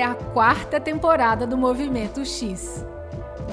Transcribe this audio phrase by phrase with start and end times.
[0.00, 2.86] esta é a quarta temporada do Movimento X.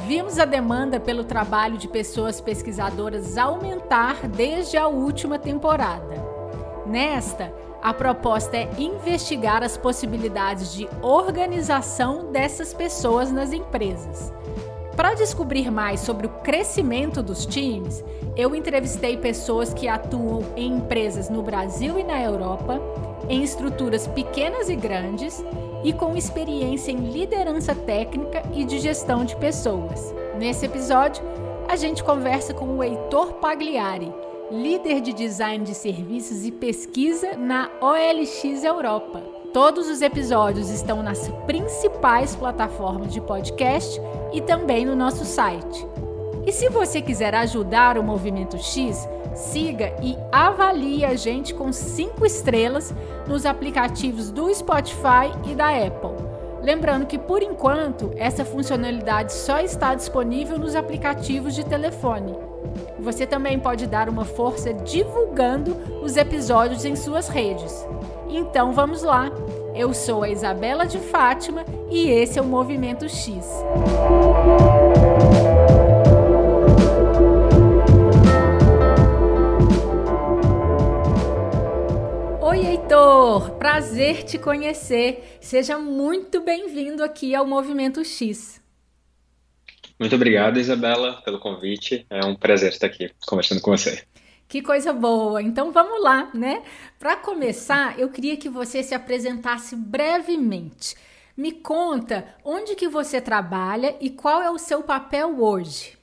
[0.06, 6.16] Vimos a demanda pelo trabalho de pessoas pesquisadoras aumentar desde a última temporada.
[6.86, 14.32] Nesta, a proposta é investigar as possibilidades de organização dessas pessoas nas empresas.
[14.96, 18.04] Para descobrir mais sobre o crescimento dos times,
[18.38, 22.80] eu entrevistei pessoas que atuam em empresas no Brasil e na Europa,
[23.30, 25.44] em estruturas pequenas e grandes
[25.84, 30.14] e com experiência em liderança técnica e de gestão de pessoas.
[30.38, 31.24] Nesse episódio,
[31.68, 34.14] a gente conversa com o Heitor Pagliari,
[34.52, 39.22] líder de design de serviços e pesquisa na OLX Europa.
[39.54, 44.00] Todos os episódios estão nas principais plataformas de podcast
[44.32, 45.86] e também no nosso site.
[46.46, 52.26] E se você quiser ajudar o Movimento X, siga e avalie a gente com 5
[52.26, 52.94] estrelas
[53.28, 56.28] nos aplicativos do Spotify e da Apple.
[56.62, 62.36] Lembrando que, por enquanto, essa funcionalidade só está disponível nos aplicativos de telefone.
[63.00, 67.88] Você também pode dar uma força divulgando os episódios em suas redes.
[68.28, 69.32] Então vamos lá!
[69.74, 73.64] Eu sou a Isabela de Fátima e esse é o Movimento X.
[82.88, 83.52] Oi, Heitor!
[83.58, 85.38] Prazer te conhecer.
[85.42, 88.62] Seja muito bem-vindo aqui ao Movimento X.
[90.00, 92.06] Muito obrigado, Isabela, pelo convite.
[92.10, 94.04] É um prazer estar aqui conversando com você.
[94.48, 95.42] Que coisa boa!
[95.42, 96.64] Então vamos lá, né?
[96.98, 100.96] Para começar, eu queria que você se apresentasse brevemente.
[101.36, 105.98] Me conta onde que você trabalha e qual é o seu papel hoje.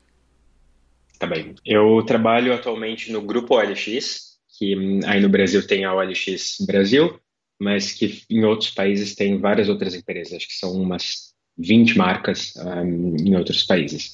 [1.18, 1.54] Tá bem.
[1.64, 4.74] Eu trabalho atualmente no Grupo OLX, que
[5.04, 7.18] aí no Brasil tem a OLX Brasil,
[7.58, 12.54] mas que em outros países tem várias outras empresas, acho que são umas 20 marcas
[12.56, 14.12] um, em outros países.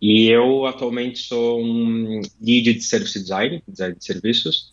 [0.00, 4.72] E eu atualmente sou um lead de service design, design de serviços,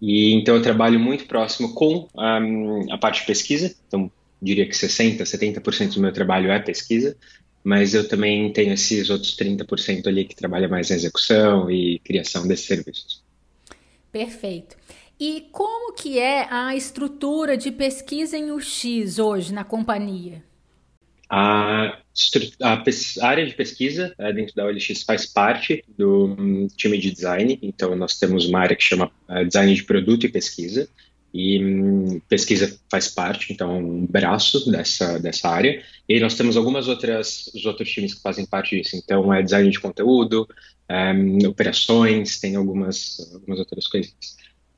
[0.00, 4.10] e então eu trabalho muito próximo com um, a parte de pesquisa, então
[4.40, 7.16] diria que 60, 70% do meu trabalho é pesquisa,
[7.64, 12.46] mas eu também tenho esses outros 30% ali que trabalha mais na execução e criação
[12.46, 13.25] desses serviços.
[14.16, 14.78] Perfeito.
[15.20, 20.42] E como que é a estrutura de pesquisa em UX hoje na companhia?
[21.28, 21.98] A,
[22.62, 22.82] a,
[23.26, 27.94] área de pesquisa é, dentro da OLX faz parte do um, time de design, então
[27.94, 30.88] nós temos uma área que chama uh, design de produto e pesquisa,
[31.36, 36.88] e um, pesquisa faz parte, então um braço dessa, dessa área, e nós temos algumas
[36.88, 40.48] outras, os outros times que fazem parte disso, então é design de conteúdo,
[40.90, 44.14] um, operações, tem algumas, algumas outras coisas.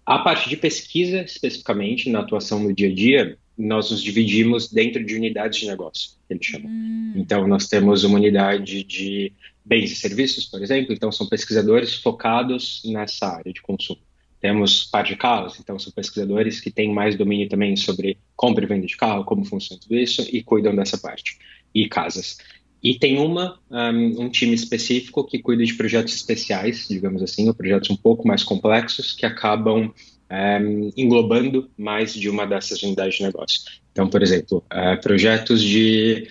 [0.05, 5.05] A parte de pesquisa, especificamente, na atuação no dia a dia, nós nos dividimos dentro
[5.05, 6.69] de unidades de negócio, que eles chamam.
[6.69, 7.13] Hum.
[7.15, 9.33] Então, nós temos uma unidade de
[9.65, 14.01] bens e serviços, por exemplo, então são pesquisadores focados nessa área de consumo.
[14.41, 18.69] Temos parte de carros, então são pesquisadores que têm mais domínio também sobre compra e
[18.69, 21.39] venda de carro, como funciona tudo isso, e cuidam dessa parte.
[21.75, 22.39] E casas.
[22.83, 27.55] E tem uma, um, um, time específico que cuida de projetos especiais, digamos assim, ou
[27.55, 29.93] projetos um pouco mais complexos, que acabam
[30.31, 33.61] um, englobando mais de uma dessas unidades de negócio.
[33.91, 36.29] Então, por exemplo, uh, projetos de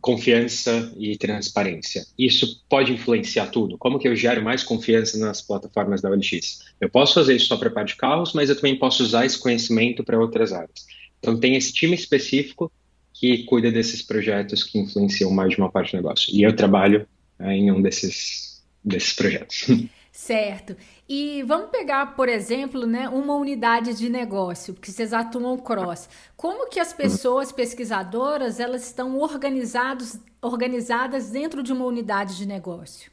[0.00, 2.06] confiança e transparência.
[2.18, 3.76] Isso pode influenciar tudo.
[3.76, 6.60] Como que eu gero mais confiança nas plataformas da OLX?
[6.80, 9.38] Eu posso fazer isso só para parte de carros, mas eu também posso usar esse
[9.38, 10.86] conhecimento para outras áreas.
[11.18, 12.72] Então, tem esse time específico
[13.12, 16.34] que cuida desses projetos que influenciam mais de uma parte do negócio.
[16.34, 17.06] E eu trabalho
[17.38, 19.66] uh, em um desses, desses projetos.
[20.20, 20.76] Certo.
[21.08, 26.10] E vamos pegar, por exemplo, né, uma unidade de negócio, porque vocês atuam cross.
[26.36, 33.10] Como que as pessoas pesquisadoras elas estão organizados, organizadas dentro de uma unidade de negócio?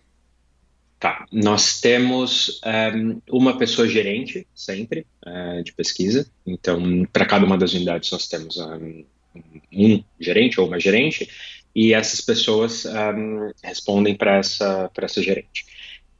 [0.99, 6.29] Tá, nós temos um, eh, uma pessoa gerente sempre uh, de pesquisa.
[6.45, 9.05] Então, para cada uma das unidades nós temos um,
[9.71, 11.29] um gerente ou uma gerente
[11.73, 15.65] e essas pessoas um, respondem para essa para essa gerente.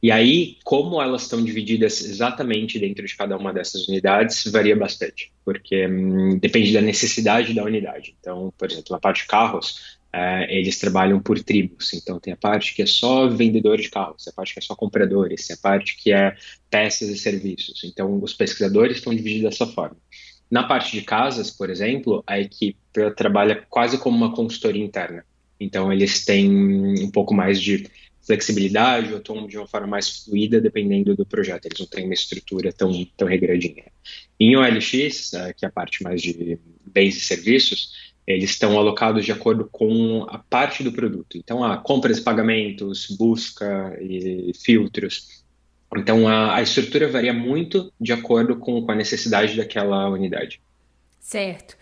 [0.02, 5.32] E aí, como elas estão divididas exatamente dentro de cada uma dessas unidades, varia bastante,
[5.44, 8.14] porque hum, depende da necessidade da unidade.
[8.20, 11.92] Então, por exemplo, na parte de carros, é, eles trabalham por tribos.
[11.92, 14.62] Então, tem a parte que é só vendedor de carros, tem a parte que é
[14.62, 16.36] só compradores, tem a parte que é
[16.70, 17.82] peças e serviços.
[17.84, 19.96] Então, os pesquisadores estão divididos dessa forma.
[20.50, 22.78] Na parte de casas, por exemplo, a equipe
[23.16, 25.24] trabalha quase como uma consultoria interna.
[25.60, 27.86] Então, eles têm um pouco mais de
[28.28, 31.64] flexibilidade ou atuam de uma forma mais fluida dependendo do projeto.
[31.64, 33.84] Eles não têm uma estrutura tão, tão regradinha.
[34.38, 39.24] Em OLX, uh, que é a parte mais de bens e serviços, eles estão alocados
[39.24, 41.38] de acordo com a parte do produto.
[41.38, 45.42] Então, a compras pagamentos, busca e filtros.
[45.96, 50.60] Então, a, a estrutura varia muito de acordo com, com a necessidade daquela unidade.
[51.18, 51.77] Certo.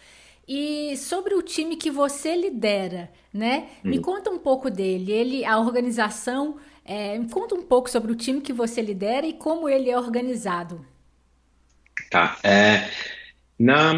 [0.49, 3.69] E sobre o time que você lidera, né?
[3.85, 3.91] Hum.
[3.91, 5.11] Me conta um pouco dele.
[5.11, 9.33] Ele, a organização, é, me conta um pouco sobre o time que você lidera e
[9.33, 10.87] como ele é organizado.
[12.11, 12.39] Tá.
[12.45, 12.89] É,
[13.59, 13.93] na,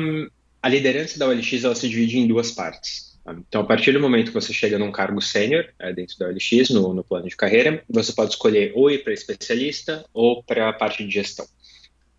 [0.62, 3.19] a liderança da OLX ela se divide em duas partes.
[3.25, 3.37] Tá?
[3.47, 6.71] Então, a partir do momento que você chega num cargo sênior é, dentro da OLX,
[6.71, 10.73] no, no, plano de carreira, você pode escolher ou ir para especialista ou para a
[10.73, 11.47] parte de gestão.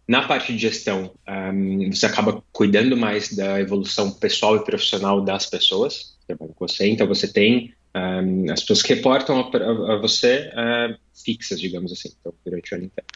[0.09, 1.13] Na parte de gestão,
[1.53, 6.67] um, você acaba cuidando mais da evolução pessoal e profissional das pessoas que trabalham com
[6.67, 6.87] você.
[6.87, 12.09] Então, você tem um, as pessoas que reportam a, a você uh, fixas, digamos assim,
[12.19, 13.07] então, durante o ano inteiro.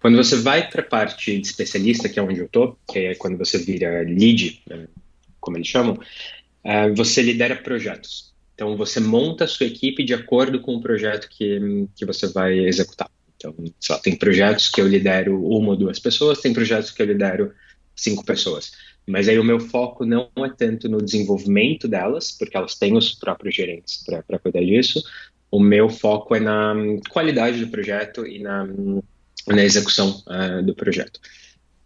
[0.00, 3.14] Quando você vai para a parte de especialista, que é onde eu estou, que é
[3.14, 4.88] quando você vira lead, né,
[5.40, 5.96] como eles chamam,
[6.64, 8.32] uh, você lidera projetos.
[8.54, 12.58] Então, você monta a sua equipe de acordo com o projeto que, que você vai
[12.58, 13.10] executar.
[13.38, 17.06] Então, só tem projetos que eu lidero uma ou duas pessoas, tem projetos que eu
[17.06, 17.54] lidero
[17.94, 18.72] cinco pessoas.
[19.06, 23.14] Mas aí o meu foco não é tanto no desenvolvimento delas, porque elas têm os
[23.14, 25.02] próprios gerentes para cuidar disso.
[25.50, 26.74] O meu foco é na
[27.08, 28.68] qualidade do projeto e na,
[29.46, 31.20] na execução uh, do projeto.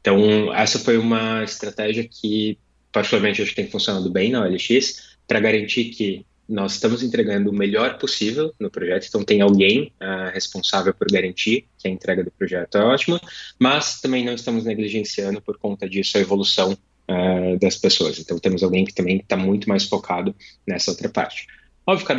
[0.00, 2.58] Então, essa foi uma estratégia que,
[2.90, 7.52] particularmente, acho que tem funcionado bem na OLX, para garantir que nós estamos entregando o
[7.52, 12.30] melhor possível no projeto, então tem alguém uh, responsável por garantir que a entrega do
[12.30, 13.18] projeto é ótima,
[13.58, 16.76] mas também não estamos negligenciando por conta disso a evolução
[17.08, 18.18] uh, das pessoas.
[18.18, 20.34] Então temos alguém que também está muito mais focado
[20.66, 21.46] nessa outra parte.
[21.86, 22.14] Óbvio que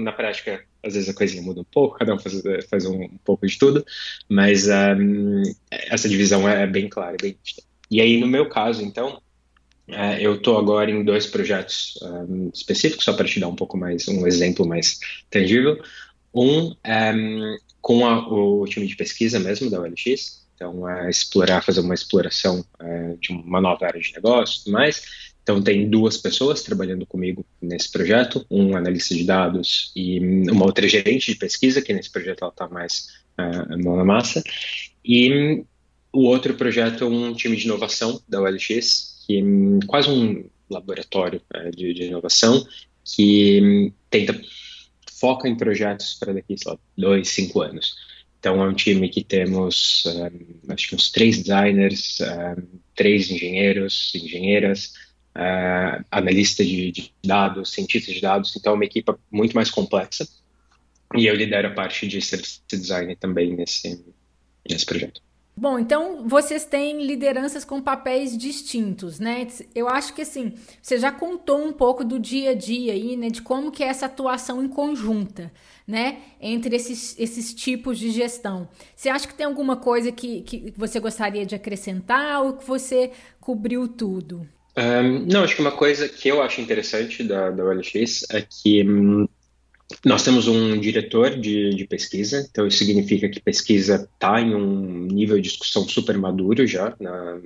[0.00, 3.18] na prática, às vezes a coisinha muda um pouco, cada um faz, faz um, um,
[3.24, 3.84] pouco de tudo,
[4.28, 7.36] mas um, essa divisão é, bem clara, bem
[7.90, 9.20] E aí, no meu caso, então,
[9.92, 13.76] uh, eu estou agora em dois projetos um, específicos, só para te dar um pouco
[13.76, 14.98] mais, um exemplo mais
[15.30, 15.80] tangível.
[16.34, 21.80] Um, um com a, o time de pesquisa mesmo da OLX, então é explorar, fazer
[21.80, 25.30] uma exploração é, de uma nova área de negócio e tudo mais.
[25.42, 30.20] Então tem duas pessoas trabalhando comigo nesse projeto, um analista de dados e
[30.50, 33.08] uma outra gerente de pesquisa, que nesse projeto ela está mais
[33.38, 34.42] uh, mão na massa.
[35.02, 35.64] E
[36.12, 41.42] o outro projeto é um time de inovação da OLX, que é quase um laboratório
[41.54, 42.66] uh, de, de, inovação,
[43.04, 44.40] que tenta
[45.18, 47.94] foca em projetos para daqui, sei dois, cinco anos.
[48.38, 50.32] Então é um time que temos um, eh,
[50.70, 52.56] acho que uns três designers, um, eh,
[52.94, 54.94] três engenheiros, engenheiras,
[55.36, 58.56] uh, analista de, de, dados, cientistas de dados.
[58.56, 60.26] Então é uma equipe muito mais complexa.
[61.14, 64.02] E eu lidero a parte de service design também nesse,
[64.66, 65.20] nesse projeto.
[65.60, 69.46] Bom, então vocês têm lideranças com papéis distintos, né?
[69.74, 73.28] Eu acho que assim, você já contou um pouco do dia a dia aí, né?
[73.28, 75.52] De como que é essa atuação em conjunta,
[75.86, 76.20] né?
[76.40, 78.70] Entre esses, esses tipos de gestão.
[78.96, 83.10] Você acha que tem alguma coisa que, que você gostaria de acrescentar ou que você
[83.38, 84.48] cobriu tudo?
[84.74, 88.82] Um, não, acho que uma coisa que eu acho interessante da, da OLX é que
[88.82, 89.28] hum,
[90.04, 95.06] nós temos um diretor de, de, pesquisa, então isso significa que pesquisa está em um
[95.06, 97.40] nível de discussão super maduro já na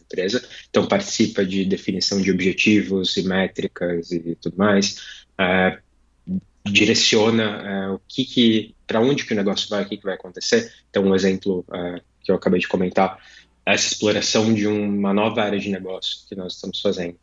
[0.00, 7.94] empresa, então participa de definição de objetivos e métricas e tudo mais, uh, direciona uh,
[7.94, 10.72] o que, que para onde que o negócio vai, o que, que vai acontecer.
[10.88, 13.18] Então um exemplo uh, que eu acabei de comentar,
[13.64, 17.16] essa exploração de uma nova área de negócio que nós estamos fazendo.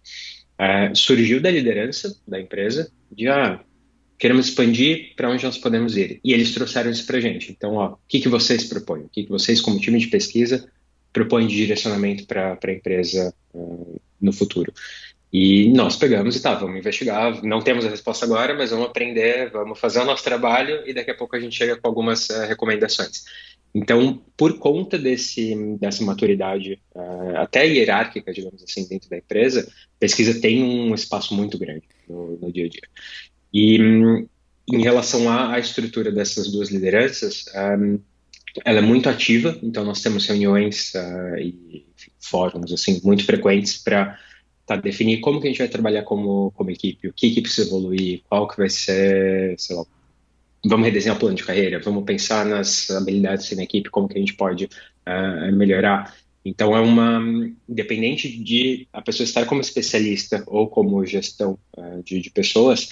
[0.95, 3.59] surgiu da liderança da empresa de ah,
[4.19, 6.19] queremos expandir para onde nós podemos ir.
[6.23, 7.51] E eles trouxeram isso para a gente.
[7.51, 9.03] Então, o que, que vocês propõem?
[9.03, 10.69] O que, que vocês, como time de pesquisa,
[11.13, 14.73] propõem de direcionamento para a empresa uh, no futuro?
[15.31, 17.41] E nós pegamos e tá, vamos investigar.
[17.43, 21.11] Não temos a resposta agora, mas vamos aprender, vamos fazer o nosso trabalho e daqui
[21.11, 23.23] a pouco a gente chega com algumas uh, recomendações.
[23.73, 30.41] Então, por conta desse, dessa maturidade, uh, até hierárquica, digamos assim, dentro da empresa, pesquisa
[30.41, 32.81] tem um espaço muito grande no, no dia a dia.
[33.53, 33.77] E
[34.71, 37.45] em relação à, à, estrutura dessas duas lideranças,
[37.79, 37.99] um,
[38.65, 43.77] ela é muito ativa, então nós temos reuniões uh, e enfim, fóruns assim muito frequentes
[43.77, 44.17] para
[44.65, 47.67] tá, definir como que a gente vai trabalhar como, como equipe, o que que precisa
[47.67, 49.83] evoluir, qual que vai ser, sei lá,
[50.65, 54.19] vamos redesenhar o plano de carreira, vamos pensar nas habilidades na equipe, como que a
[54.19, 56.15] gente pode uh, melhorar.
[56.43, 57.21] Então é uma,
[57.67, 62.89] independente de a pessoa estar como especialista ou como gestão uh, de, de pessoas,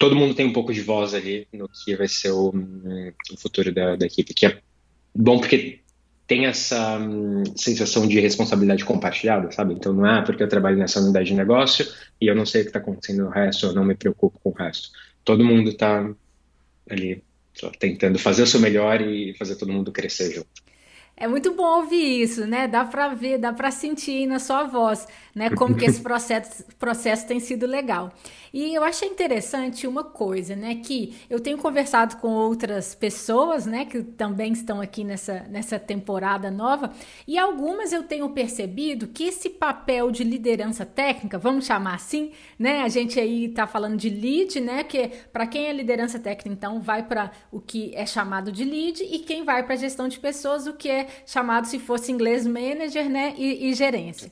[0.00, 3.70] todo mundo tem um pouco de voz ali no que vai ser o, o futuro
[3.70, 4.58] da, da, equipe, que é
[5.14, 5.80] bom porque
[6.26, 9.74] tem essa hum, sensação de responsabilidade compartilhada, sabe?
[9.74, 11.86] Então não é porque eu trabalho nessa unidade de negócio
[12.18, 14.48] e eu não sei o que está acontecendo no resto, eu não me preocupo com
[14.48, 14.88] o resto.
[15.22, 16.10] Todo mundo está
[16.88, 17.22] ali
[17.78, 20.48] tentando fazer o seu melhor e fazer todo mundo crescer junto.
[21.20, 22.66] É muito bom ouvir isso, né?
[22.66, 25.50] Dá para ver, dá para sentir na sua voz, né?
[25.50, 28.10] Como que esse processo, processo tem sido legal.
[28.54, 30.76] E eu achei interessante uma coisa, né?
[30.76, 33.84] Que eu tenho conversado com outras pessoas, né?
[33.84, 36.90] Que também estão aqui nessa, nessa temporada nova.
[37.28, 42.80] E algumas eu tenho percebido que esse papel de liderança técnica, vamos chamar assim, né?
[42.80, 44.84] A gente aí tá falando de lead, né?
[44.84, 49.04] Que para quem é liderança técnica, então vai para o que é chamado de lead
[49.04, 53.08] e quem vai para gestão de pessoas, o que é chamado, se fosse inglês, manager,
[53.08, 53.34] né?
[53.36, 54.30] E, e gerência.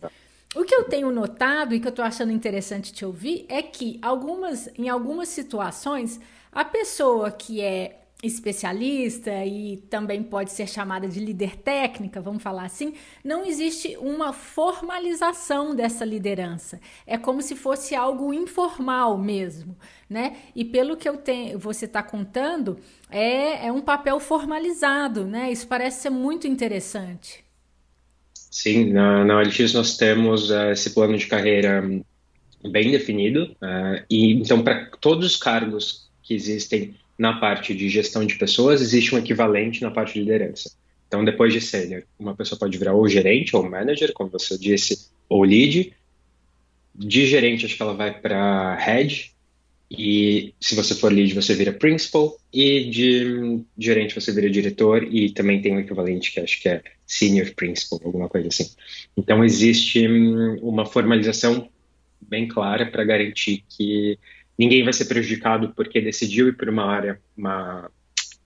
[0.54, 3.98] O que eu tenho notado e que eu estou achando interessante te ouvir é que
[4.00, 6.18] algumas, em algumas situações,
[6.50, 12.64] a pessoa que é especialista e também pode ser chamada de líder técnica, vamos falar
[12.64, 16.80] assim, não existe uma formalização dessa liderança.
[17.06, 19.76] É como se fosse algo informal mesmo,
[20.10, 20.36] né?
[20.54, 25.52] E pelo que eu tenho, você está contando, é, é um papel formalizado, né?
[25.52, 27.44] Isso parece ser muito interessante.
[28.34, 31.84] Sim, na, na OLX nós temos uh, esse plano de carreira
[32.68, 38.24] bem definido, uh, e então para todos os cargos que existem na parte de gestão
[38.24, 40.70] de pessoas, existe um equivalente na parte de liderança.
[41.08, 45.08] Então, depois de sênior, uma pessoa pode virar ou gerente ou manager, como você disse,
[45.28, 45.92] ou lead.
[46.94, 49.32] De gerente, acho que ela vai para head,
[49.90, 55.30] e se você for lead, você vira principal, e de gerente você vira diretor, e
[55.30, 58.70] também tem um equivalente que acho que é senior principal, alguma coisa assim.
[59.16, 61.68] Então, existe hum, uma formalização
[62.20, 64.18] bem clara para garantir que
[64.58, 67.90] ninguém vai ser prejudicado porque decidiu ir para uma área, uma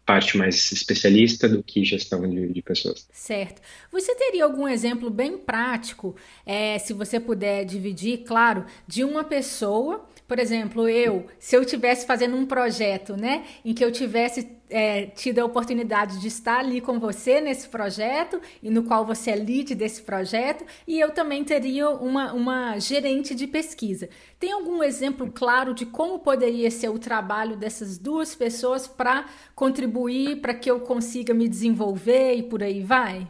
[0.05, 3.07] parte mais especialista do que gestão de, de, pessoas.
[3.13, 3.63] Certo.
[3.91, 10.07] Você teria algum exemplo bem prático, é, se você puder dividir, claro, de uma pessoa
[10.33, 15.05] por exemplo, eu, se eu tivesse fazendo um projeto, né, em que eu tivesse é,
[15.05, 19.37] tido a oportunidade de estar ali com você nesse projeto e no qual você é
[19.37, 24.09] lead desse projeto, e eu também teria uma, uma gerente de pesquisa.
[24.41, 30.41] Tem algum exemplo claro de como poderia ser o trabalho dessas duas pessoas para contribuir
[30.41, 33.29] para que eu consiga me desenvolver e por aí vai?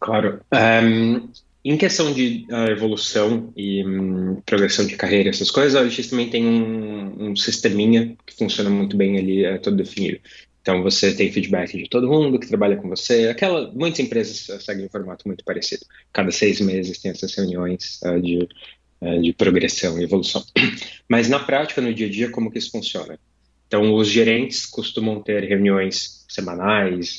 [0.00, 0.40] Claro.
[0.50, 1.28] Um,
[1.64, 6.30] em questão de uh, evolução e um, progressão de carreira, essas coisas, a gente também
[6.30, 10.18] tem um, um sisteminha que funciona muito bem ali, é todo definido.
[10.62, 13.28] Então você tem feedback de todo mundo que trabalha com você.
[13.28, 15.84] Aquela, muitas empresas seguem um formato muito parecido.
[16.12, 18.48] Cada seis meses tem essas reuniões uh, de,
[19.00, 20.42] uh, de progressão e evolução.
[21.08, 23.18] Mas na prática, no dia a dia, como que isso funciona?
[23.66, 27.16] Então os gerentes costumam ter reuniões semanais,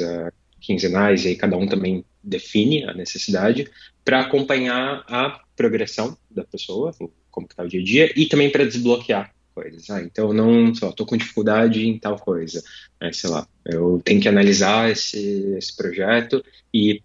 [0.60, 3.70] quinzenais, e aí cada um também define a necessidade
[4.04, 6.94] para acompanhar a progressão da pessoa,
[7.30, 9.90] como está o dia a dia, e também para desbloquear coisas.
[9.90, 12.64] Ah, então não, sei lá, tô com dificuldade em tal coisa.
[13.00, 17.02] É, sei lá, eu tenho que analisar esse, esse projeto e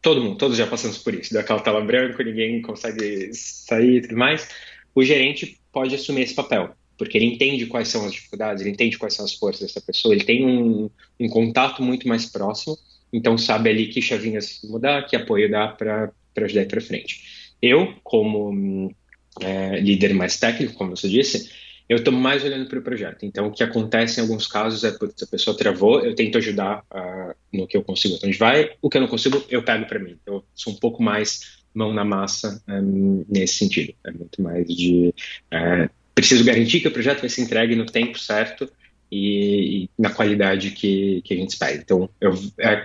[0.00, 4.16] todo mundo, todos já passamos por isso, daquela tela branca, ninguém consegue sair e tudo
[4.16, 4.48] mais.
[4.94, 8.98] O gerente pode assumir esse papel, porque ele entende quais são as dificuldades, ele entende
[8.98, 12.76] quais são as forças dessa pessoa, ele tem um, um contato muito mais próximo
[13.12, 17.54] então sabe ali que chavinhas mudar, que apoio dar para ajudar para frente.
[17.60, 18.94] Eu, como
[19.40, 21.50] é, líder mais técnico, como você disse,
[21.88, 23.24] eu estou mais olhando para o projeto.
[23.24, 26.84] Então, o que acontece em alguns casos é, putz, a pessoa travou, eu tento ajudar
[26.92, 29.86] uh, no que eu consigo até onde vai, o que eu não consigo, eu pego
[29.86, 30.18] para mim.
[30.26, 33.94] Eu sou um pouco mais mão na massa um, nesse sentido.
[34.04, 35.14] É muito mais de
[35.52, 38.68] uh, preciso garantir que o projeto vai ser entregue no tempo certo
[39.10, 41.76] e, e na qualidade que, que a gente espera.
[41.76, 42.84] Então, eu, é,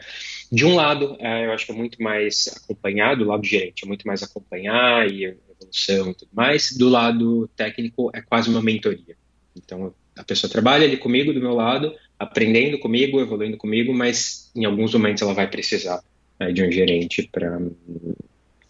[0.52, 3.84] de um lado, é, eu acho que é muito mais acompanhado, do lado do gerente
[3.84, 6.72] é muito mais acompanhar e evolução e tudo mais.
[6.78, 9.16] Do lado técnico, é quase uma mentoria.
[9.58, 14.66] Então, a pessoa trabalha ali comigo, do meu lado, aprendendo comigo, evoluindo comigo, mas em
[14.66, 16.04] alguns momentos ela vai precisar
[16.40, 17.60] né, de um gerente para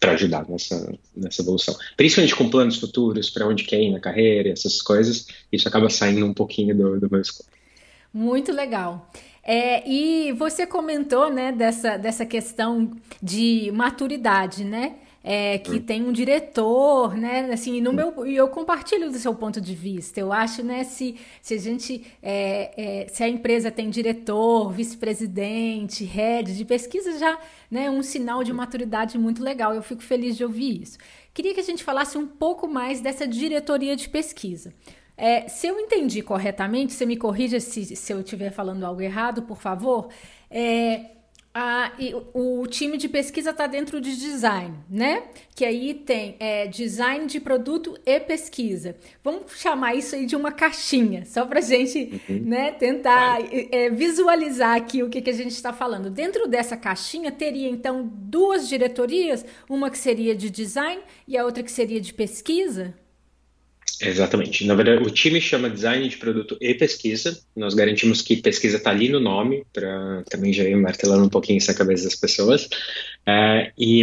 [0.04, 1.74] para ajudar nessa, nessa evolução.
[1.96, 6.26] Principalmente com planos futuros, para onde quer ir na carreira, essas coisas, isso acaba saindo
[6.26, 7.48] um pouquinho do, do meu escopo.
[8.12, 9.10] Muito legal.
[9.42, 12.90] É, e você comentou né, dessa, dessa questão
[13.22, 14.94] de maturidade, né?
[15.26, 15.80] É, que hum.
[15.80, 17.50] tem um diretor, né?
[17.50, 20.20] Assim, no meu, e eu compartilho do seu ponto de vista.
[20.20, 26.04] Eu acho, né, se, se a gente, é, é, se a empresa tem diretor, vice-presidente,
[26.04, 27.38] head de pesquisa, já
[27.70, 29.74] né, um sinal de maturidade muito legal.
[29.74, 30.98] Eu fico feliz de ouvir isso.
[31.32, 34.74] Queria que a gente falasse um pouco mais dessa diretoria de pesquisa.
[35.16, 39.42] É, se eu entendi corretamente, você me corrija se, se eu estiver falando algo errado,
[39.42, 40.08] por favor.
[40.50, 41.13] É,
[41.56, 45.22] Ah, e o time de pesquisa está dentro de design, né?
[45.54, 48.96] Que aí tem é, design de produto e pesquisa.
[49.22, 52.40] Vamos chamar isso aí de uma caixinha, só para a gente uhum.
[52.44, 53.38] né, tentar
[53.70, 56.10] é, visualizar aqui o que, que a gente está falando.
[56.10, 61.62] Dentro dessa caixinha teria então duas diretorias, uma que seria de design e a outra
[61.62, 62.96] que seria de pesquisa?
[64.00, 64.66] Exatamente.
[64.66, 67.38] Na verdade, o time chama design de produto e pesquisa.
[67.54, 71.58] Nós garantimos que pesquisa está ali no nome, para também já ir martelando um pouquinho
[71.58, 72.68] essa cabeça das pessoas.
[73.26, 74.02] É, e,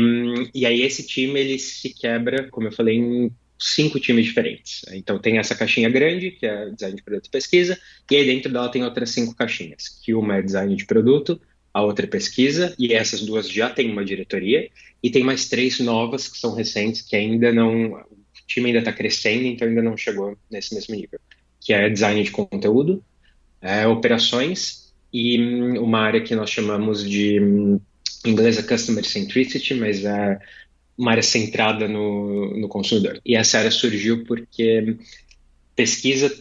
[0.53, 4.81] e aí esse time ele se quebra, como eu falei, em cinco times diferentes.
[4.91, 7.79] Então tem essa caixinha grande, que é design de produto e pesquisa,
[8.09, 11.39] e aí dentro dela tem outras cinco caixinhas, que uma é design de produto,
[11.73, 14.69] a outra é pesquisa, e essas duas já têm uma diretoria,
[15.01, 18.03] e tem mais três novas que são recentes, que ainda não
[18.51, 21.19] time ainda está crescendo, então ainda não chegou nesse mesmo nível,
[21.59, 23.03] que é design de conteúdo,
[23.61, 27.79] é, operações e hum, uma área que nós chamamos de hum,
[28.25, 30.39] em inglês é Customer Centricity, mas é
[30.97, 33.19] uma área centrada no, no consumidor.
[33.25, 34.97] E essa área surgiu porque
[35.75, 36.31] pesquisa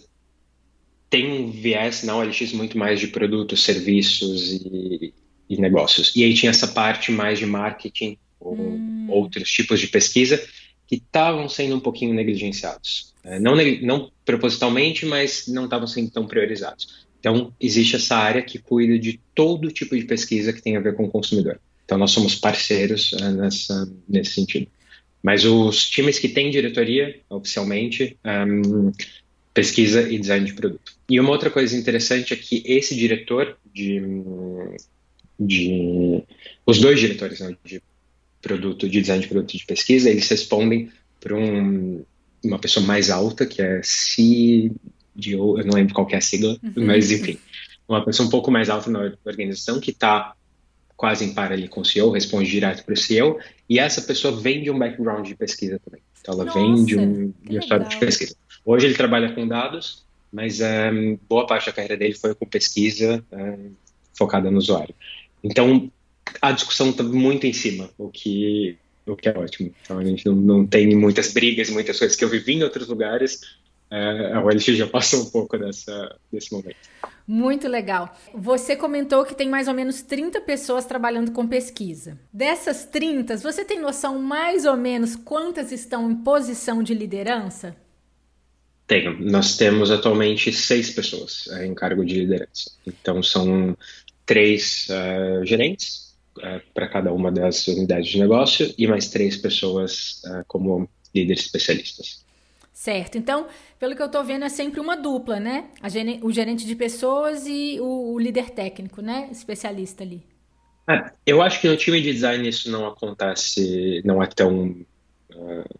[1.08, 5.14] tem um viés na OLX muito mais de produtos, serviços e,
[5.48, 6.14] e negócios.
[6.14, 9.06] E aí tinha essa parte mais de marketing ou hum.
[9.08, 10.40] outros tipos de pesquisa
[10.90, 13.14] que estavam sendo um pouquinho negligenciados.
[13.22, 17.06] É, não, não propositalmente, mas não estavam sendo tão priorizados.
[17.20, 20.96] Então, existe essa área que cuida de todo tipo de pesquisa que tem a ver
[20.96, 21.60] com o consumidor.
[21.84, 24.66] Então, nós somos parceiros uh, nessa, nesse sentido.
[25.22, 28.90] Mas os times que têm diretoria, oficialmente, um,
[29.54, 30.96] pesquisa e design de produto.
[31.08, 34.00] E uma outra coisa interessante é que esse diretor de,
[35.38, 36.24] de
[36.66, 37.80] os dois diretores né, de
[38.40, 42.04] produto de design de produto de pesquisa, eles respondem para um,
[42.44, 46.86] uma pessoa mais alta, que é CDO, eu não lembro qual é a sigla, uhum.
[46.86, 47.38] mas enfim,
[47.88, 50.34] uma pessoa um pouco mais alta na organização que está
[50.96, 54.38] quase em par ali com o CEO, responde direto para o CEO, e essa pessoa
[54.38, 56.02] vem de um background de pesquisa também.
[56.20, 58.36] Então ela Nossa, vem de um, de história de pesquisa.
[58.64, 62.46] Hoje ele trabalha com dados, mas um, eh, boa parte da carreira dele foi com
[62.46, 63.58] pesquisa um, eh,
[64.12, 64.94] focada no usuário.
[65.42, 65.90] Então,
[66.40, 69.72] a discussão está muito em cima, o que, o que é ótimo.
[69.82, 72.88] Então a gente não, não tem muitas brigas, muitas coisas que eu vivi em outros
[72.88, 73.40] lugares.
[73.90, 76.76] É, a OLX já passou um pouco dessa, desse momento.
[77.26, 78.16] Muito legal.
[78.32, 82.18] Você comentou que tem mais ou menos 30 pessoas trabalhando com pesquisa.
[82.32, 87.76] Dessas 30, você tem noção mais ou menos quantas estão em posição de liderança?
[88.86, 89.16] Tenho.
[89.20, 92.72] Nós temos atualmente seis pessoas é, em cargo de liderança.
[92.86, 93.76] Então são
[94.26, 100.22] três uh, gerentes, uh, para cada uma das unidades de negócio e mais três pessoas
[100.24, 102.24] uh, como líderes especialistas.
[102.80, 103.18] Certo.
[103.18, 103.46] Então,
[103.78, 105.68] pelo que eu estou vendo, é sempre uma dupla, né?
[105.86, 109.28] Gerente, o gerente de pessoas e o, o, líder técnico, né?
[109.30, 110.22] Especialista ali.
[110.88, 114.70] É, eu acho que no time de design isso não acontece, não é tão.
[115.30, 115.78] Uh,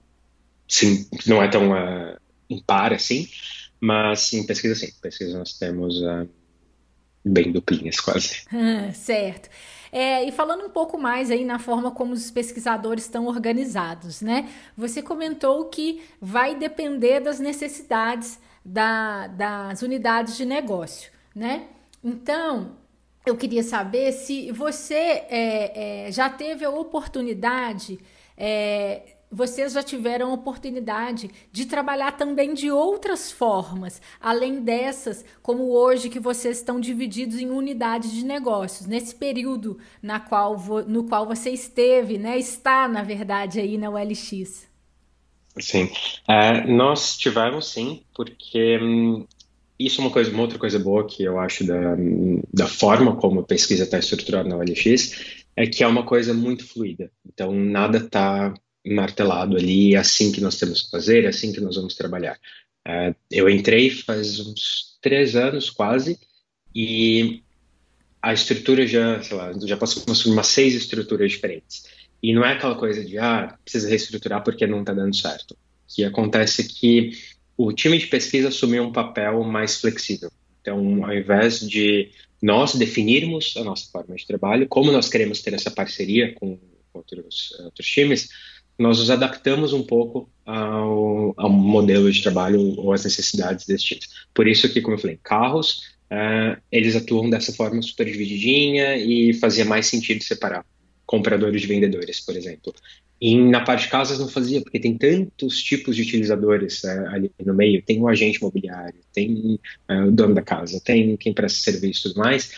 [0.69, 2.19] sim, não é tão uh,
[2.51, 3.27] impar assim,
[3.81, 4.89] mas em pesquisa sim.
[4.89, 6.29] Em pesquisa nós temos uh,
[7.25, 8.43] bem duplinhas quase.
[8.93, 9.49] certo.
[9.93, 14.49] É, e falando um pouco mais aí na forma como os pesquisadores estão organizados, né?
[14.77, 21.65] Você comentou que vai depender das necessidades da, das unidades de negócio, né?
[22.05, 22.77] Então,
[23.27, 27.99] eu queria saber se você é, é, já teve a oportunidade
[28.37, 36.09] é, vocês já tiveram oportunidade de trabalhar também de outras formas, além dessas, como hoje
[36.09, 41.51] que vocês estão divididos em unidades de negócios, nesse período na qual no qual você
[41.51, 44.69] esteve, né, está na verdade aí na OLX.
[45.59, 45.91] Sim,
[46.29, 49.27] é, nós tivemos sim, porque hum,
[49.79, 51.97] isso é uma coisa, uma outra coisa boa que eu acho da,
[52.53, 56.67] da forma como a pesquisa está estruturada na OLX é que é uma coisa muito
[56.67, 57.11] fluida.
[57.27, 58.55] Então nada está
[58.87, 62.39] martelado ali, é assim que nós temos que fazer, é assim que nós vamos trabalhar.
[62.87, 66.19] Uh, eu entrei faz uns três anos quase
[66.75, 67.43] e
[68.23, 71.85] a estrutura já, sei lá, já passou por umas seis estruturas diferentes.
[72.23, 75.53] E não é aquela coisa de, ah, precisa reestruturar porque não está dando certo.
[75.53, 75.57] O
[75.95, 77.13] que acontece é que
[77.57, 80.31] o time de pesquisa assumiu um papel mais flexível.
[80.61, 82.11] Então, ao invés de
[82.43, 86.59] nós definirmos a nossa forma de trabalho, como nós queremos ter essa parceria com
[86.93, 88.29] outros, outros times,
[88.81, 94.07] nós nos adaptamos um pouco ao, ao modelo de trabalho ou às necessidades desse tipo.
[94.33, 99.35] Por isso que, como eu falei, carros, uh, eles atuam dessa forma super divididinha e
[99.35, 100.65] fazia mais sentido separar
[101.05, 102.75] compradores de vendedores, por exemplo.
[103.21, 107.31] E na parte de casas não fazia, porque tem tantos tipos de utilizadores uh, ali
[107.45, 107.83] no meio.
[107.83, 112.03] Tem o agente imobiliário, tem uh, o dono da casa, tem quem presta serviço e
[112.11, 112.51] tudo mais,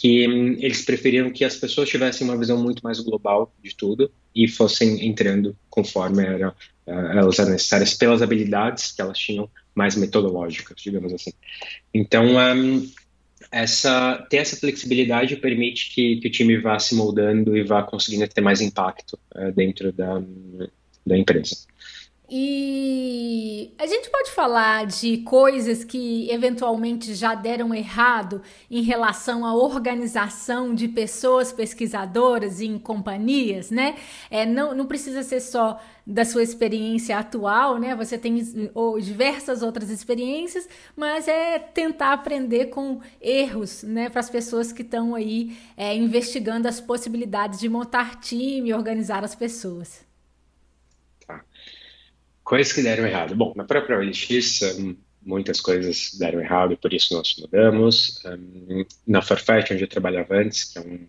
[0.00, 4.10] que hum, eles preferiam que as pessoas tivessem uma visão muito mais global de tudo
[4.34, 6.48] e fossem entrando conforme era,
[6.86, 11.32] uh, elas eram necessárias pelas habilidades que elas tinham mais metodológicas, digamos assim.
[11.92, 12.90] Então, um,
[13.52, 18.26] essa, ter essa flexibilidade permite que, que, o time vá se moldando e vá conseguindo
[18.26, 20.22] ter mais impacto uh, dentro da,
[21.06, 21.56] da empresa.
[22.32, 28.40] E a gente pode falar de coisas que eventualmente já deram errado
[28.70, 33.96] em relação à organização de pessoas pesquisadoras em companhias, né?
[34.30, 37.96] É, não, não precisa ser só da sua experiência atual, né?
[37.96, 44.08] Você tem ou, diversas outras experiências, mas é tentar aprender com erros, né?
[44.08, 49.24] Para as pessoas que estão aí é, investigando as possibilidades de montar time e organizar
[49.24, 50.09] as pessoas.
[52.50, 53.36] Coisas que deram errado.
[53.36, 58.20] Bom, na própria OLX, um, muitas coisas deram errado, por isso nós mudamos.
[58.24, 61.06] Um, na Farfetch, onde eu trabalhava antes, que é um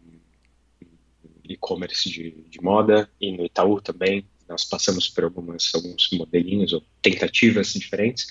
[1.49, 6.83] e-commerce de, de, moda, e no Itaú também, nós passamos por algumas, alguns modelinhos ou
[7.01, 8.27] tentativas diferentes.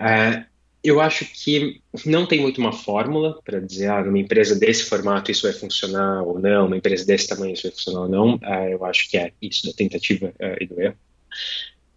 [0.00, 0.42] Uh,
[0.82, 5.30] eu acho que não tem muito uma fórmula para dizer, ah, numa empresa desse formato
[5.30, 8.36] isso vai funcionar ou não, uma empresa desse tamanho isso vai funcionar ou não.
[8.36, 10.96] Uh, eu acho que é isso da tentativa uh, e do erro.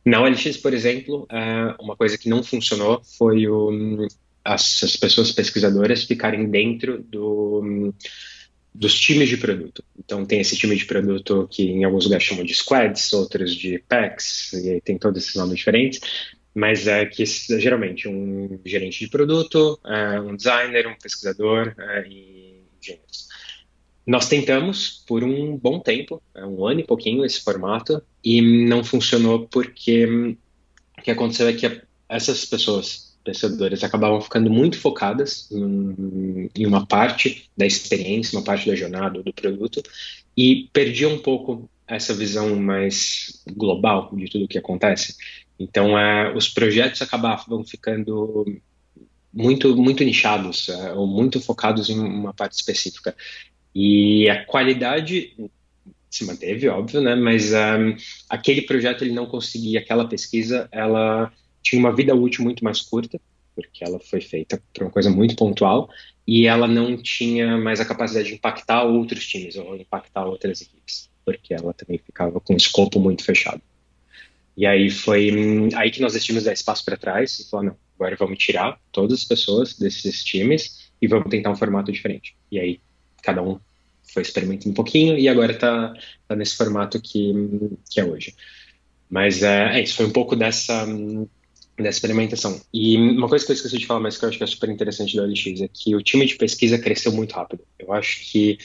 [0.06, 4.08] Na OLX, por exemplo, é, uma coisa que não funcionou foi o,
[4.44, 7.92] as, as pessoas pesquisadoras ficarem dentro do,
[8.72, 9.84] dos times de produto.
[9.98, 13.80] Então, tem esse time de produto que em alguns lugares chamam de squads, outros de
[13.80, 16.00] packs, e tem todos esses nomes diferentes,
[16.54, 22.62] mas é que geralmente um gerente de produto, é, um designer, um pesquisador é, e
[22.80, 23.28] engenheiros.
[24.06, 28.84] Nós tentamos por um bom tempo, é, um ano e pouquinho, esse formato, e não
[28.84, 30.06] funcionou porque
[30.98, 36.86] o que aconteceu é que essas pessoas, pensadoras, acabavam ficando muito focadas em, em uma
[36.86, 39.82] parte da experiência, uma parte da jornada do produto,
[40.38, 45.16] e perdiam um pouco essa visão mais global de tudo o que acontece.
[45.60, 48.46] Então, é, os projetos acabavam ficando
[49.34, 53.16] muito muito nichados é, ou muito focados em uma parte específica.
[53.76, 55.36] E a qualidade
[56.10, 57.14] se manteve, óbvio, né?
[57.14, 57.96] Mas um,
[58.30, 63.20] aquele projeto ele não conseguia, aquela pesquisa, ela tinha uma vida útil muito mais curta,
[63.54, 65.90] porque ela foi feita para uma coisa muito pontual
[66.26, 71.10] e ela não tinha mais a capacidade de impactar outros times ou impactar outras equipes,
[71.26, 73.62] porque ela também ficava com um escopo muito fechado.
[74.56, 77.78] E aí foi hum, aí que nós decidimos dar espaço para trás e falar, não,
[78.00, 82.38] agora vamos tirar todas as pessoas desses times e vamos tentar um formato diferente.
[82.50, 82.80] E aí
[83.22, 83.60] cada um
[84.16, 85.94] foi experimentando um pouquinho e agora está
[86.26, 87.34] tá nesse formato que,
[87.90, 88.34] que é hoje.
[89.10, 90.88] Mas é, é, isso, foi um pouco dessa,
[91.78, 92.60] dessa experimentação.
[92.74, 94.70] E uma coisa que eu esqueci de falar, mas que eu acho que é super
[94.70, 97.62] interessante do OLX, é que o time de pesquisa cresceu muito rápido.
[97.78, 98.58] Eu acho que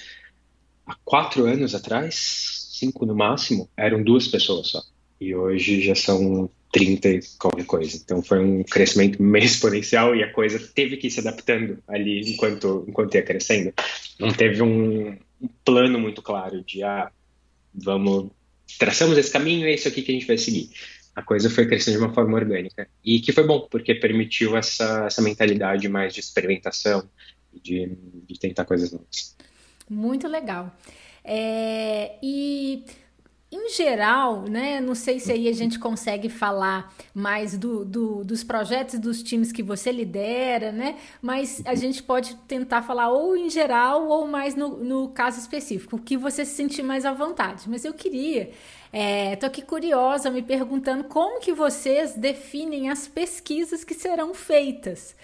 [0.87, 4.83] há quatro anos atrás, cinco no máximo, eram duas pessoas só.
[5.21, 7.97] E hoje já são 30 e qualquer coisa.
[7.97, 12.21] Então foi um crescimento meio exponencial e a coisa teve que ir se adaptando ali
[12.33, 13.73] enquanto, enquanto ia crescendo.
[14.19, 17.11] Não teve um, um plano muito claro de, ah,
[17.74, 18.31] vamos,
[18.79, 20.70] traçamos esse caminho, é isso aqui que a gente vai seguir.
[21.14, 22.88] A coisa foi crescendo de uma forma orgânica.
[23.05, 27.09] E que foi bom, porque permitiu essa, essa mentalidade mais de experimentação,
[27.53, 29.37] de, de tentar coisas novas.
[29.88, 30.74] Muito legal.
[31.24, 32.85] É, e
[33.53, 34.81] em geral, né?
[34.81, 39.51] Não sei se aí a gente consegue falar mais do, do, dos projetos dos times
[39.51, 40.97] que você lidera, né?
[41.21, 45.97] Mas a gente pode tentar falar ou em geral ou mais no, no caso específico,
[45.97, 47.65] o que você se sentir mais à vontade.
[47.69, 48.51] Mas eu queria,
[48.93, 55.17] é, aqui curiosa, me perguntando como que vocês definem as pesquisas que serão feitas.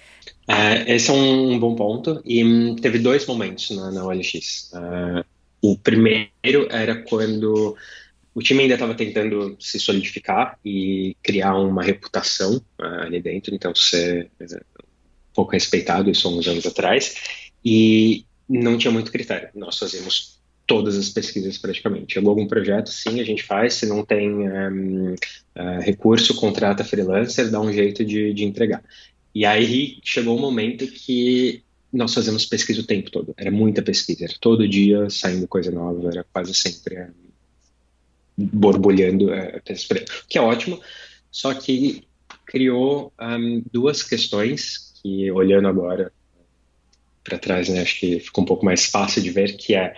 [0.49, 4.73] É, esse é um bom ponto e hum, teve dois momentos na, na OLX.
[4.73, 5.25] Uh,
[5.63, 7.77] o primeiro era quando
[8.37, 13.75] o time ainda estava tentando se solidificar e criar uma reputação uh, ali dentro, então
[13.75, 17.15] ser um pouco respeitado, isso há uns anos atrás,
[17.65, 19.49] e não tinha muito critério.
[19.55, 22.13] Nós fazemos todas as pesquisas praticamente.
[22.13, 23.73] Chegou algum projeto, sim, a gente faz.
[23.73, 25.17] Se não tem um, uh,
[25.55, 28.85] ah, recurso, contrata freelancer, dá um jeito de, de entregar.
[29.35, 33.33] E aí chegou o um momento que nós fazemos pesquisa o tempo todo.
[33.35, 36.97] Era muita pesquisa, era todo dia saindo coisa nova, era quase sempre
[38.37, 39.61] borbulhando, é,
[40.29, 40.81] que é ótimo,
[41.31, 42.05] só que
[42.45, 46.13] criou um, duas questões que, olhando agora
[47.25, 49.95] para trás, né, acho que ficou um pouco mais fácil de ver, que é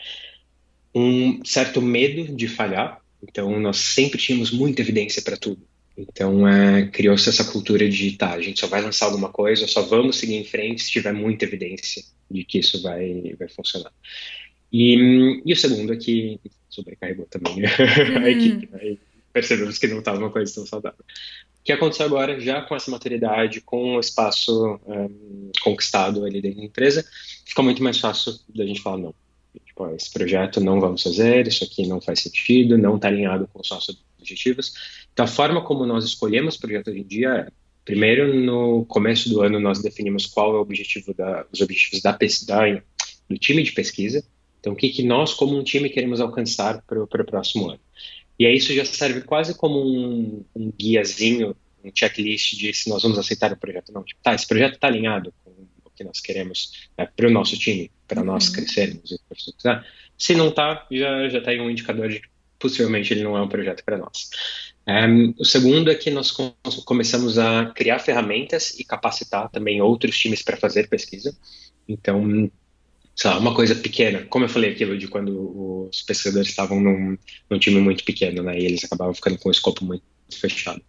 [0.95, 5.61] um certo medo de falhar, então nós sempre tínhamos muita evidência para tudo.
[5.97, 9.83] Então, é, criou-se essa cultura de, tá, a gente só vai lançar alguma coisa, só
[9.83, 13.93] vamos seguir em frente se tiver muita evidência de que isso vai, vai funcionar.
[14.73, 18.25] E, e o segundo é que sobrecarregou também uhum.
[18.25, 18.97] a equipe, né?
[19.33, 21.01] percebemos que não estava uma coisa tão saudável.
[21.01, 26.59] O que aconteceu agora, já com essa maturidade, com o espaço um, conquistado ali dentro
[26.59, 27.05] da empresa,
[27.45, 29.15] fica muito mais fácil da gente falar, não,
[29.65, 33.61] tipo, esse projeto não vamos fazer, isso aqui não faz sentido, não está alinhado com
[33.61, 34.73] os nossos objetivos.
[35.13, 37.49] Então, a forma como nós escolhemos o projeto hoje em dia é,
[37.85, 42.13] primeiro, no começo do ano, nós definimos qual é o objetivo da, os objetivos da,
[42.13, 42.83] da,
[43.29, 44.25] do time de pesquisa.
[44.61, 47.81] Então, o que, que nós, como um time, queremos alcançar para o próximo ano.
[48.39, 53.03] E aí isso já serve quase como um, um, guiazinho, um checklist de se nós
[53.03, 54.05] vamos aceitar o projeto ou não.
[54.05, 55.51] Tipo, tá, esse projeto está alinhado com
[55.85, 58.27] o que nós queremos né, para o nosso time, para uhum.
[58.27, 59.19] nós crescermos e
[60.17, 63.49] Se não está, já já tá um indicador de que possivelmente ele não é um
[63.49, 64.31] projeto para nós.
[64.87, 66.31] Um, o segundo é que nós
[66.85, 71.37] começamos a criar ferramentas e capacitar também outros times para fazer pesquisa.
[71.87, 72.51] Então,
[73.19, 77.19] sei lá, uma coisa pequena, como eu falei aquilo de quando os pesquisadores estavam num,
[77.51, 80.81] num time muito pequeno, né, e eles acabavam ficando com um escopo muito fechado.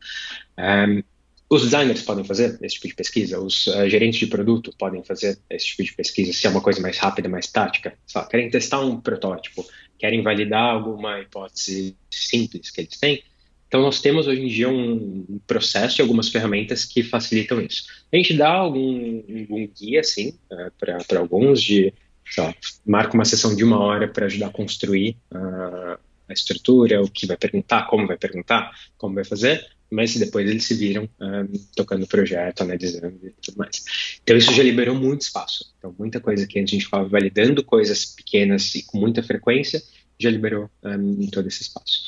[0.55, 1.01] Um,
[1.49, 5.39] os designers podem fazer esse tipo de pesquisa, os uh, gerentes de produto podem fazer
[5.49, 7.97] esse tipo de pesquisa, se é uma coisa mais rápida, mais tática.
[8.13, 9.65] Lá, querem testar um protótipo,
[9.97, 13.23] querem validar alguma hipótese simples que eles têm,
[13.67, 17.83] então, nós temos hoje em dia um processo e algumas ferramentas que facilitam isso.
[18.11, 21.93] A gente dá algum, algum guia, assim, uh, para alguns, de,
[22.37, 27.09] lá, marca uma sessão de uma hora para ajudar a construir uh, a estrutura, o
[27.09, 31.59] que vai perguntar, como vai perguntar, como vai fazer, mas depois eles se viram uh,
[31.75, 33.83] tocando o projeto, analisando e tudo mais.
[34.21, 35.73] Então, isso já liberou muito espaço.
[35.77, 39.81] Então, muita coisa que a gente ficava validando coisas pequenas e com muita frequência,
[40.19, 42.03] já liberou um, todo esse espaço.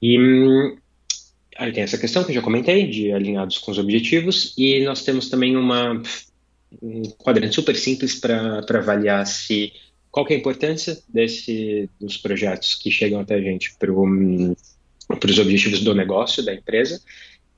[0.00, 0.76] E hum,
[1.58, 5.02] Aí tem essa questão que eu já comentei, de alinhados com os objetivos, e nós
[5.02, 6.00] temos também uma,
[6.82, 9.72] um quadrante super simples para avaliar se
[10.10, 15.80] qual é a importância desse, dos projetos que chegam até a gente para os objetivos
[15.80, 17.00] do negócio, da empresa,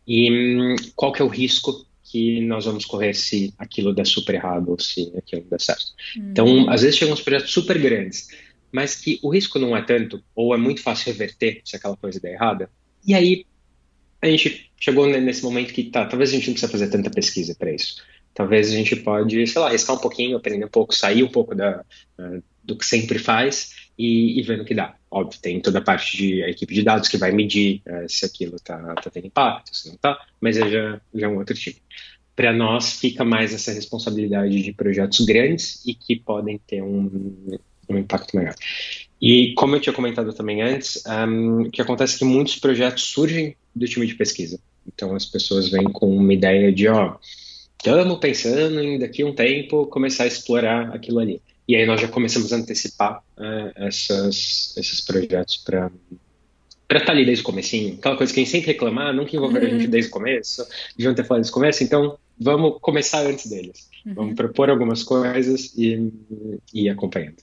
[0.07, 4.71] e qual que é o risco que nós vamos correr se aquilo der super errado
[4.71, 5.93] ou se aquilo der certo.
[6.17, 6.31] Hum.
[6.33, 8.29] Então, às vezes chegam uns projetos super grandes,
[8.73, 12.19] mas que o risco não é tanto, ou é muito fácil reverter se aquela coisa
[12.19, 12.69] der errada,
[13.07, 13.47] e aí
[14.21, 17.55] a gente chegou nesse momento que tá, talvez a gente não precisa fazer tanta pesquisa
[17.55, 18.03] para isso.
[18.41, 21.55] Talvez a gente pode, sei lá, arriscar um pouquinho, aprender um pouco, sair um pouco
[21.55, 21.85] da,
[22.65, 24.95] do que sempre faz e, e no que dá.
[25.11, 28.25] Óbvio, tem toda a parte de a equipe de dados que vai medir uh, se
[28.25, 31.55] aquilo tá, tá tendo impacto, se não tá, mas é já, já é um outro
[31.55, 31.81] tipo.
[32.35, 37.59] Para nós fica mais essa responsabilidade de projetos grandes e que podem ter um,
[37.91, 38.55] um impacto maior.
[39.21, 43.03] E como eu tinha comentado também antes, um, o que acontece é que muitos projetos
[43.03, 44.59] surgem do time de pesquisa.
[44.87, 47.19] Então as pessoas vêm com uma ideia de, ó,
[47.81, 51.41] estamos pensando em daqui a um tempo começar a explorar aquilo ali.
[51.67, 55.91] E aí nós já começamos a antecipar uh, essas, esses projetos para
[56.87, 57.95] para estar tá ali desde o comecinho.
[57.95, 59.67] Aquela coisa que a gente sempre reclamar, nunca envolver uhum.
[59.67, 60.67] a gente desde o começo,
[60.97, 63.89] deviam ter falado desde o começo, então vamos começar antes deles.
[64.05, 64.15] Uhum.
[64.15, 66.13] Vamos propor algumas coisas e,
[66.75, 67.37] e ir acompanhando.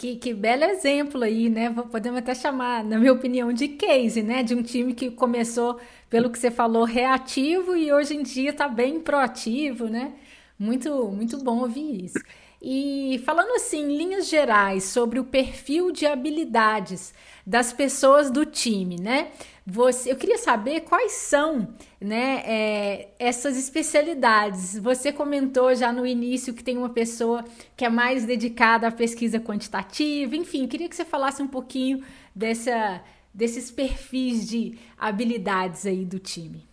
[0.00, 1.68] Que, que belo exemplo aí, né?
[1.90, 4.42] Podemos até chamar, na minha opinião, de case, né?
[4.42, 8.66] De um time que começou, pelo que você falou, reativo e hoje em dia está
[8.66, 10.14] bem proativo, né?
[10.58, 12.18] Muito, muito bom ouvir isso.
[12.62, 17.12] E falando assim, em linhas gerais, sobre o perfil de habilidades
[17.46, 19.28] das pessoas do time, né?
[19.66, 24.78] Você, eu queria saber quais são né, é, essas especialidades.
[24.78, 27.44] Você comentou já no início que tem uma pessoa
[27.76, 32.02] que é mais dedicada à pesquisa quantitativa, enfim, queria que você falasse um pouquinho
[32.34, 36.68] dessa, desses perfis de habilidades aí do time.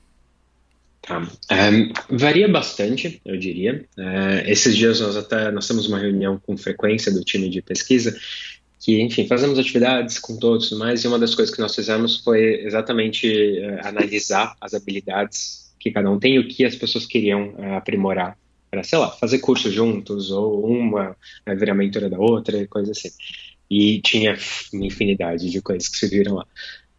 [1.01, 1.25] Tá.
[2.09, 3.85] Varia bastante, eu diria.
[4.45, 8.17] Esses dias nós até nós temos uma reunião com frequência do time de pesquisa
[8.87, 13.27] que, enfim, fazemos atividades com todos, mas uma das coisas que nós fizemos foi exatamente
[13.59, 17.73] uh, analisar as habilidades que cada um tem e o que as pessoas queriam uh,
[17.73, 18.37] aprimorar
[18.71, 22.91] para, sei lá, fazer curso juntos ou uma uh, virar mentora da outra e coisa
[22.91, 23.09] assim.
[23.69, 24.37] E tinha
[24.71, 26.45] uma infinidade de coisas que se viram lá.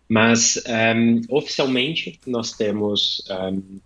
[0.06, 0.62] Mas,
[0.94, 3.80] um, oficialmente, nós temos, um,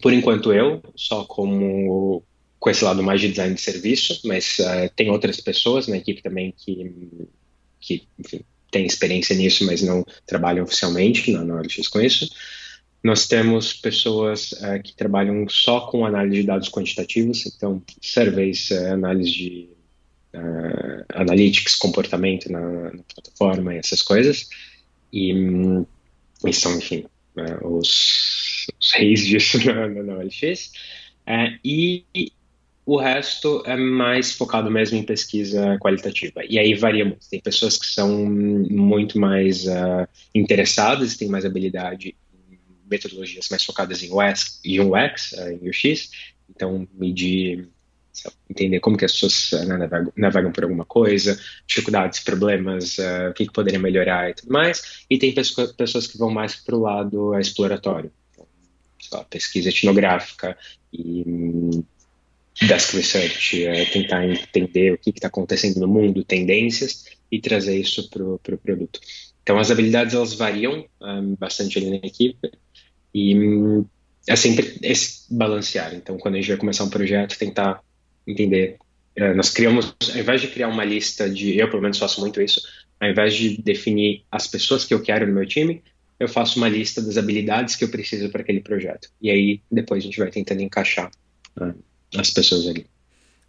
[0.00, 2.22] por enquanto eu, só como
[2.62, 6.22] com esse lado mais de design de serviço, mas uh, tem outras pessoas na equipe
[6.22, 6.94] também que,
[7.80, 12.30] que enfim, têm experiência nisso, mas não trabalham oficialmente na, na OLX com isso.
[13.02, 18.92] Nós temos pessoas uh, que trabalham só com análise de dados quantitativos, então surveys, uh,
[18.92, 19.68] análise de
[20.32, 22.60] uh, analytics, comportamento na,
[22.92, 24.48] na, plataforma essas coisas.
[25.12, 25.84] E, um,
[26.46, 27.06] e são, enfim,
[27.60, 30.70] os os, reis disso na, na OLX.
[31.26, 32.04] É, e
[32.84, 36.42] o resto é mais focado mesmo em pesquisa qualitativa.
[36.48, 37.28] E aí varia muito.
[37.28, 42.16] Tem pessoas que são muito mais uh, interessadas, têm mais habilidade
[42.50, 42.58] em
[42.90, 46.10] metodologias mais focadas em UX, em UX, uh, em UX.
[46.50, 47.68] Então, medir,
[48.50, 53.46] entender como que as pessoas uh, navegam, por alguma coisa, dificuldades, problemas, uh, o que,
[53.46, 55.04] que poderia melhorar e tudo mais.
[55.08, 58.10] E tem pessoas que vão mais para o lado exploratório.
[59.06, 60.56] Então, pesquisa etnográfica
[60.92, 61.84] e
[62.60, 68.08] desk research, é tentar entender o que está acontecendo no mundo, tendências e trazer isso
[68.10, 69.00] para o pro produto.
[69.42, 72.52] Então as habilidades elas variam um, bastante ali na equipe
[73.14, 73.34] e
[74.28, 75.94] é sempre esse balancear.
[75.94, 77.82] Então quando a gente vai começar um projeto, tentar
[78.26, 78.76] entender.
[79.18, 82.40] Uh, nós criamos, ao invés de criar uma lista de, eu pelo menos faço muito
[82.40, 82.62] isso,
[83.00, 85.82] ao invés de definir as pessoas que eu quero no meu time,
[86.20, 89.08] eu faço uma lista das habilidades que eu preciso para aquele projeto.
[89.20, 91.10] E aí depois a gente vai tentando encaixar
[91.60, 91.74] uh,
[92.16, 92.86] as pessoas ali.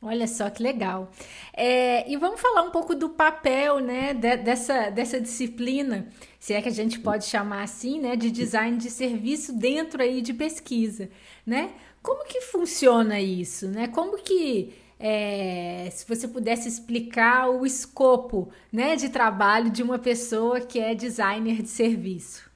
[0.06, 1.10] Olha só que legal.
[1.54, 6.62] É, e vamos falar um pouco do papel né, de, dessa, dessa disciplina, se é
[6.62, 11.10] que a gente pode chamar assim, né, de design de serviço dentro aí de pesquisa.
[11.46, 11.72] Né?
[12.02, 13.70] Como que funciona isso?
[13.70, 13.88] Né?
[13.88, 20.60] Como que, é, se você pudesse explicar o escopo né, de trabalho de uma pessoa
[20.60, 22.53] que é designer de serviço?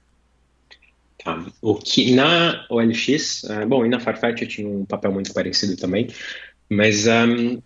[1.27, 1.45] Tá.
[1.61, 5.75] O que na OLX, uh, bom, e na Farfetch eu tinha um papel muito parecido
[5.75, 6.07] também,
[6.69, 7.61] mas um,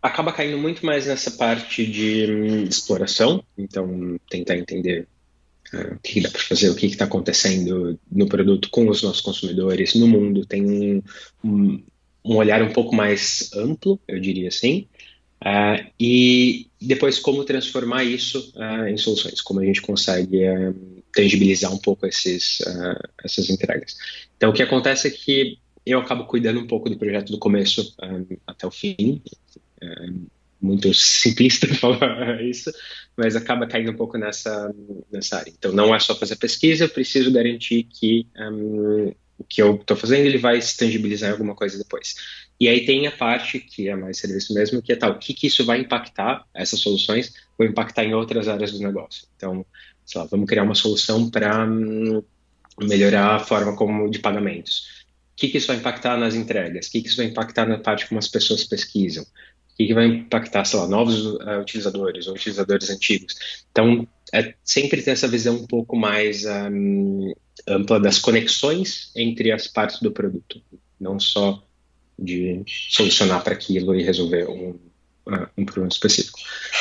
[0.00, 5.06] acaba caindo muito mais nessa parte de um, exploração, então tentar entender
[5.74, 9.20] uh, o que dá para fazer, o que está acontecendo no produto com os nossos
[9.20, 11.02] consumidores, no mundo, tem um,
[11.44, 11.84] um,
[12.24, 14.88] um olhar um pouco mais amplo, eu diria assim,
[15.42, 18.54] uh, e depois como transformar isso
[18.88, 20.46] em soluções, como a gente consegue
[21.14, 23.96] tangibilizar um pouco esses, uh, essas entregas.
[24.36, 27.94] Então, o que acontece é que eu acabo cuidando um pouco do projeto do começo
[28.02, 29.22] um, ah, até o fim.
[29.80, 30.06] É
[30.60, 32.72] muito simplista falar isso,
[33.16, 34.74] mas acaba caindo um pouco nessa,
[35.12, 35.50] nessa área.
[35.50, 39.96] Então, não é só fazer pesquisa, eu preciso garantir que um, o que eu estou
[39.96, 42.14] fazendo ele vai se tangibilizar em alguma coisa depois.
[42.58, 45.34] E aí tem a parte que é mais serviço mesmo, que é tal, o que,
[45.34, 49.26] que isso vai impactar, essas soluções, vão impactar em outras áreas do negócio.
[49.36, 49.66] Então,
[50.04, 52.22] sei lá, vamos criar uma solução para hum,
[52.80, 55.04] melhorar a forma como de pagamentos.
[55.32, 56.86] O que, que isso vai impactar nas entregas?
[56.86, 59.24] O que, que isso vai impactar na parte como as pessoas pesquisam?
[59.24, 63.34] O que, que vai impactar, sei lá, novos uh, utilizadores ou utilizadores antigos?
[63.72, 67.32] Então, é sempre ter essa visão um pouco mais um,
[67.66, 70.62] ampla das conexões entre as partes do produto,
[71.00, 71.64] não só
[72.16, 74.70] de solucionar para aquilo e resolver um,
[75.26, 76.38] uh, um problema específico.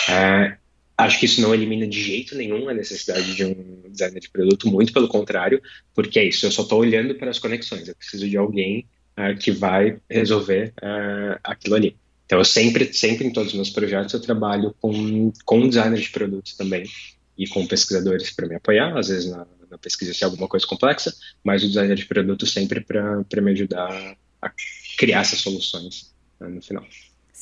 [0.09, 0.55] Uh,
[1.03, 4.69] Acho que isso não elimina de jeito nenhum a necessidade de um designer de produto,
[4.69, 5.61] muito pelo contrário,
[5.93, 8.87] porque é isso, eu só estou olhando para as conexões, eu preciso de alguém
[9.17, 11.97] uh, que vai resolver uh, aquilo ali.
[12.25, 16.09] Então, eu sempre, sempre em todos os meus projetos, eu trabalho com, com designer de
[16.09, 16.85] produtos também
[17.37, 20.65] e com pesquisadores para me apoiar, às vezes na, na, pesquisa se é alguma coisa
[20.65, 21.13] complexa,
[21.43, 24.51] mas o designer de produto sempre para me ajudar a
[24.97, 26.85] criar essas soluções uh, no final.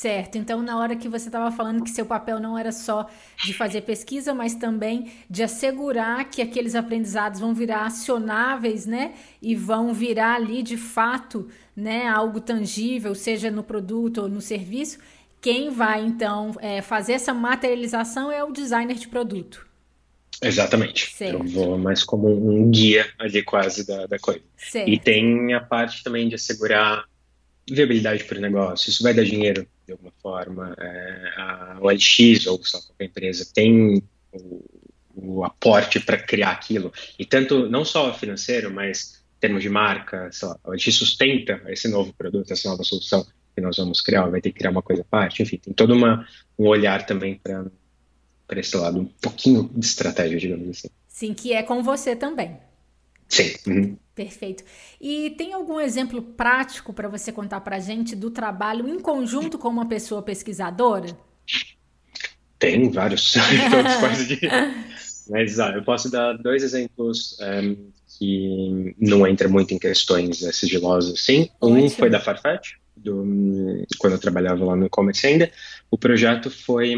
[0.02, 0.36] Certo.
[0.36, 3.08] Então, na hora que você estava falando que seu papel não era só
[3.46, 9.14] de fazer pesquisa, mas também de assegurar que aqueles aprendizados vão virar acionáveis, né?
[9.40, 12.08] E vão virar ali de fato, né?
[12.08, 14.98] Algo tangível, seja no produto ou no serviço.
[15.40, 19.68] Quem vai então é, fazer essa materialização é o designer de produto.
[20.42, 21.14] Exatamente.
[21.14, 21.44] Certo.
[21.44, 24.42] Eu vou mais como um guia ali quase da, da coisa.
[24.58, 24.90] Certo.
[24.90, 27.06] E tem a parte também de assegurar
[27.70, 29.68] viabilidade para o negócio, isso vai dar dinheiro
[30.21, 30.75] forma.
[30.77, 34.63] É, a OLX ou qualquer empresa tem o,
[35.15, 36.93] o aporte para criar aquilo.
[37.17, 41.88] E tanto, não só financeiro, mas em termos de marca, lá, a OLX sustenta esse
[41.88, 45.01] novo produto, essa nova solução que nós vamos criar, vai ter que criar uma coisa
[45.01, 45.43] à parte.
[45.43, 50.69] Enfim, tem todo uma, um olhar também para esse lado, um pouquinho de estratégia, digamos
[50.69, 50.88] assim.
[51.07, 52.57] Sim, que é com você também.
[53.32, 53.54] Sim.
[53.65, 53.98] Uhum.
[54.13, 54.63] Perfeito.
[55.00, 59.58] E tem algum exemplo prático para você contar para a gente do trabalho em conjunto
[59.58, 61.18] com uma pessoa pesquisadora?
[62.60, 63.34] Tem vários.
[65.30, 67.76] Mas ah, eu posso dar dois exemplos um, ehm,
[68.20, 71.49] que não entram muito em questões uh, sigilosas, sim.
[71.62, 73.24] Um foi da Farfetch, do,
[73.97, 75.49] quando eu trabalhava lá no e-commerce ainda.
[75.89, 76.93] O projeto foi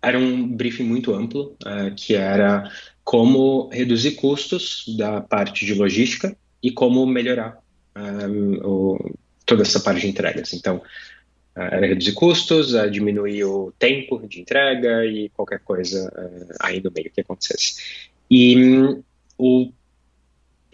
[0.00, 2.70] era um briefing muito amplo, uh, que era
[3.04, 7.58] como reduzir custos da parte de logística e como melhorar
[7.94, 10.54] um, o, toda essa parte de entregas.
[10.54, 16.54] Então, uh, era reduzir custos, uh, diminuir o tempo de entrega e qualquer coisa uh,
[16.60, 18.10] aí no meio que acontecesse.
[18.30, 19.02] E um,
[19.36, 19.70] o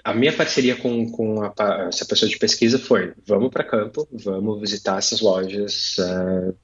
[0.03, 1.53] a minha parceria com, com a,
[1.89, 6.55] essa pessoa de pesquisa foi: vamos para campo, vamos visitar essas lojas, uh,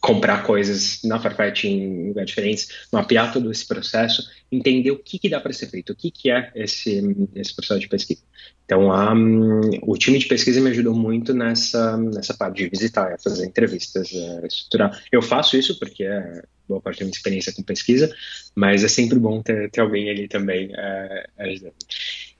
[0.00, 5.28] comprar coisas na Farfetch em lugares diferentes, mapear todo esse processo, entender o que, que
[5.28, 7.02] dá para ser feito, o que, que é esse,
[7.34, 8.22] esse processo de pesquisa.
[8.64, 13.46] Então, um, o time de pesquisa me ajudou muito nessa, nessa parte de visitar, fazer
[13.46, 15.02] entrevistas, uh, estruturar.
[15.10, 18.14] Eu faço isso porque é boa parte da minha experiência com pesquisa,
[18.54, 21.74] mas é sempre bom ter, ter alguém ali também uh, ajudando.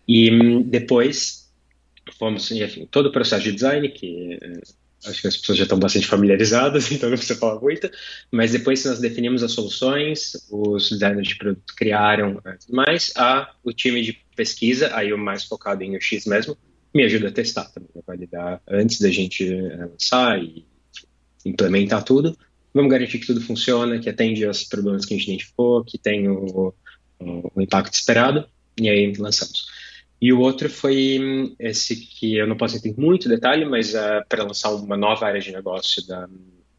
[0.07, 1.51] E um, depois,
[2.19, 4.39] fomos, enfim, todo o processo de design, que
[5.07, 7.91] acho que as pessoas já estão bastante familiarizadas, então não precisa falar muito,
[8.31, 13.53] mas depois que nós definimos as soluções, os designers de produto criaram tudo mais, a,
[13.63, 16.57] o time de pesquisa, aí o mais focado em UX mesmo,
[16.95, 20.65] me ajuda a testar também, a validar antes da gente eh, lançar e
[21.45, 22.37] implementar tudo.
[22.73, 26.29] Vamos garantir que tudo funciona, que atende aos problemas que a gente identificou, que tem
[26.29, 26.75] o,
[27.21, 28.47] o, o impacto esperado,
[28.81, 29.67] e aí lançamos.
[30.21, 33.95] E o outro foi hum, esse que eu não posso entrar em muito detalhe, mas
[33.95, 36.29] uh, para lançar uma nova área de negócio da,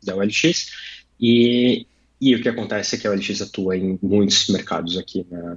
[0.04, 0.72] da OLX.
[1.20, 1.88] E,
[2.20, 5.56] e o que acontece é que a OLX atua em muitos mercados aqui na,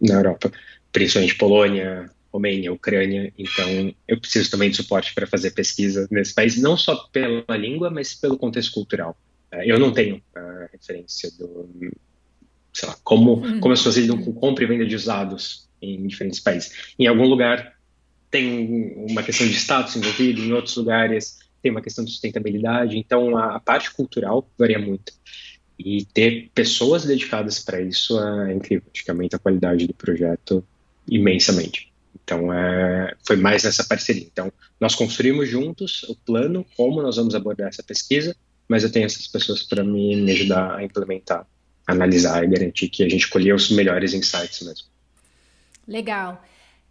[0.00, 0.52] na Europa,
[0.92, 3.32] principalmente Polônia, Romênia, Ucrânia.
[3.36, 7.90] Então, eu preciso também de suporte para fazer pesquisa nesse país, não só pela língua,
[7.90, 9.16] mas pelo contexto cultural.
[9.52, 11.68] Uh, eu não tenho uh, referência do,
[12.72, 13.58] sei lá, como, uhum.
[13.58, 16.72] como as pessoas lidam com compra e venda de usados em diferentes países.
[16.98, 17.74] Em algum lugar
[18.30, 23.36] tem uma questão de status envolvido, em outros lugares tem uma questão de sustentabilidade, então
[23.36, 25.12] a, a parte cultural varia muito.
[25.78, 30.64] E ter pessoas dedicadas para isso é incrível, acho que aumenta a qualidade do projeto
[31.08, 31.92] imensamente.
[32.24, 34.22] Então, é, foi mais nessa parceria.
[34.24, 38.34] Então, nós construímos juntos o plano, como nós vamos abordar essa pesquisa,
[38.68, 41.46] mas eu tenho essas pessoas para me, me ajudar a implementar,
[41.86, 44.88] analisar e garantir que a gente colheu os melhores insights mesmo.
[45.86, 46.42] Legal.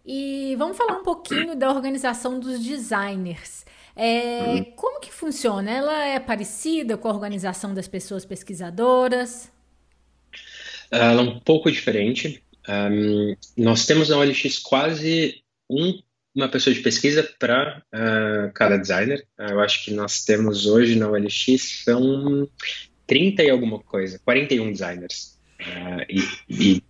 [0.04, 3.66] E vamos falar um pouquinho da organização dos designers.
[3.96, 4.64] É, uhum.
[4.76, 5.70] Como que funciona?
[5.70, 9.50] Ela é parecida com a organização das pessoas pesquisadoras?
[10.90, 12.42] Ela é um pouco diferente.
[12.68, 15.98] Um, nós temos na OLX quase um,
[16.34, 19.26] uma pessoa de pesquisa para uh, cada designer.
[19.38, 22.48] Uh, eu acho que nós temos hoje na OLX são
[23.06, 25.38] 30 e alguma coisa, 41 designers.
[25.60, 26.82] Uh, e, e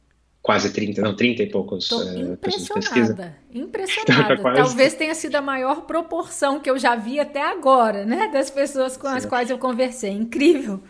[0.46, 4.40] quase 30, não, 30 e poucos Tô uh, impressionada, impressionada.
[4.40, 8.48] Tá Talvez tenha sido a maior proporção que eu já vi até agora, né, das
[8.48, 9.16] pessoas com Sim.
[9.16, 10.12] as quais eu conversei.
[10.12, 10.80] Incrível.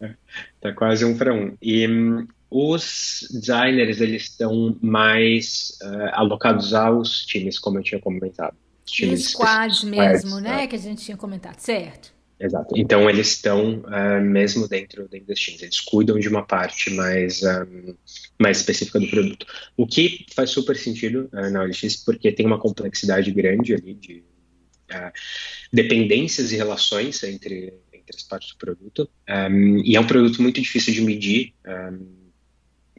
[0.00, 0.14] É,
[0.62, 1.54] tá quase um para um.
[1.60, 8.56] E um, os designers, eles estão mais uh, alocados aos times, como eu tinha comentado.
[8.86, 12.15] Times squads mesmo, né, né, que a gente tinha comentado, certo?
[12.38, 12.74] Exato.
[12.76, 17.94] Então eles estão uh, mesmo dentro, dentro dos eles cuidam de uma parte mais, um,
[18.38, 19.46] mais específica do produto.
[19.76, 24.22] O que faz super sentido uh, na OLX, porque tem uma complexidade grande ali de
[24.92, 25.12] uh,
[25.72, 29.08] dependências e relações entre, entre as partes do produto.
[29.28, 31.54] Um, e é um produto muito difícil de medir.
[31.66, 32.26] Um,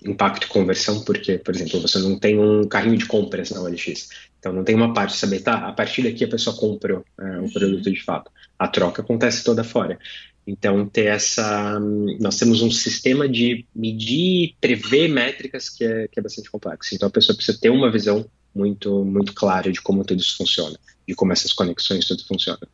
[0.06, 4.10] impacto e conversão, porque, por exemplo, você não tem um carrinho de compras na OLX.
[4.40, 7.40] Então não tem uma parte de saber, tá, a partir daqui a pessoa comprou é,
[7.40, 8.32] o produto de fato.
[8.58, 10.00] A troca acontece toda fora.
[10.46, 11.80] Então ter essa,
[12.20, 16.96] nós temos um sistema de medir, prever métricas que é, que é bastante complexo.
[16.96, 18.26] Então a pessoa precisa ter uma visão
[18.56, 22.66] muito muito clara de como tudo isso funciona, de como essas conexões tudo funciona.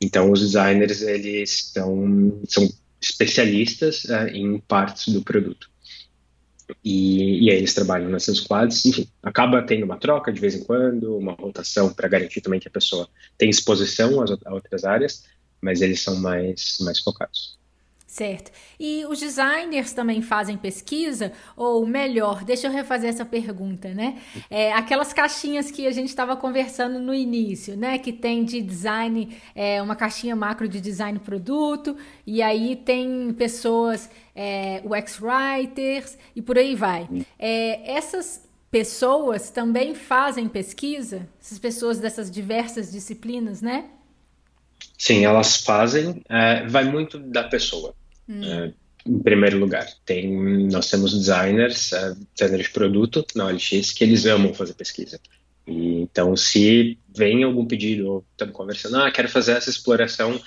[0.00, 2.68] Então os designers eles estão são
[3.00, 5.71] especialistas é, em partes do produto.
[6.84, 10.64] E, e aí eles trabalham nessas squads, enfim, acaba tendo uma troca de vez em
[10.64, 13.08] quando, uma rotação para garantir também que a pessoa
[13.38, 15.24] tem exposição às, a outras áreas,
[15.60, 17.61] mas eles são mais, mais focados.
[18.12, 18.52] Certo.
[18.78, 21.32] E os designers também fazem pesquisa?
[21.56, 24.18] Ou melhor, deixa eu refazer essa pergunta, né?
[24.50, 27.96] É, aquelas caixinhas que a gente estava conversando no início, né?
[27.96, 31.96] Que tem de design, é, uma caixinha macro de design produto,
[32.26, 37.08] e aí tem pessoas, é, UX writers e por aí vai.
[37.38, 41.26] É, essas pessoas também fazem pesquisa?
[41.40, 43.86] Essas pessoas dessas diversas disciplinas, né?
[44.98, 46.22] Sim, elas fazem.
[46.28, 47.94] É, vai muito da pessoa.
[48.28, 48.72] Hum.
[49.04, 54.26] Em primeiro lugar, tem, nós temos designers, uh, designers de produto na OLX que eles
[54.26, 55.20] amam fazer pesquisa.
[55.66, 60.40] E, então, se vem algum pedido, ou estamos conversando, ah, quero fazer essa exploração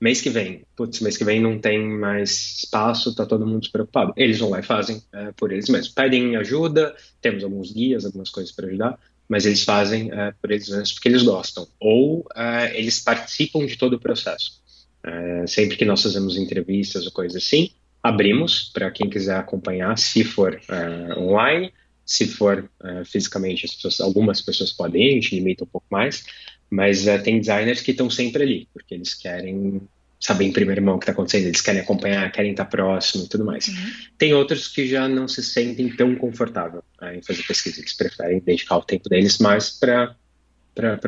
[0.00, 0.64] mês que vem.
[0.74, 4.14] Putz, mês que vem não tem mais espaço, tá todo mundo despreocupado.
[4.16, 5.92] Eles vão lá e fazem uh, por eles mesmos.
[5.92, 8.98] Pedem ajuda, temos alguns guias, algumas coisas para ajudar,
[9.28, 10.10] mas eles fazem
[10.40, 11.68] por eles mesmos porque eles gostam.
[11.78, 12.26] Ou
[12.74, 14.60] eles participam de todo o processo.
[15.04, 17.70] É, sempre que nós fazemos entrevistas ou coisas assim,
[18.02, 21.72] abrimos para quem quiser acompanhar, se for é, online.
[22.10, 26.24] se for uh, fisicamente, pessoas, algumas pessoas podem, a gente limita um pouco mais,
[26.68, 29.80] mas tem designers que estão sempre ali, porque eles querem
[30.18, 33.28] saber em primeira mão o que está acontecendo, eles querem acompanhar, querem estar próximo e
[33.28, 33.68] tudo mais.
[33.68, 33.92] Uhum.
[34.18, 36.82] Tem outros que já não se sentem tão confortável
[37.14, 40.16] em fazer pesquisa, eles preferem dedicar o tempo deles mais para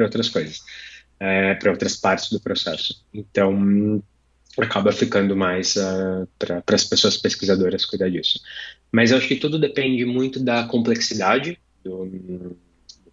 [0.00, 0.60] outras coisas,
[1.60, 3.04] para outras partes do processo.
[3.12, 4.02] Então,
[4.58, 8.40] acaba ficando mais uh, para as pessoas pesquisadoras cuidar disso.
[8.90, 12.56] Mas eu acho que tudo depende muito da complexidade do, do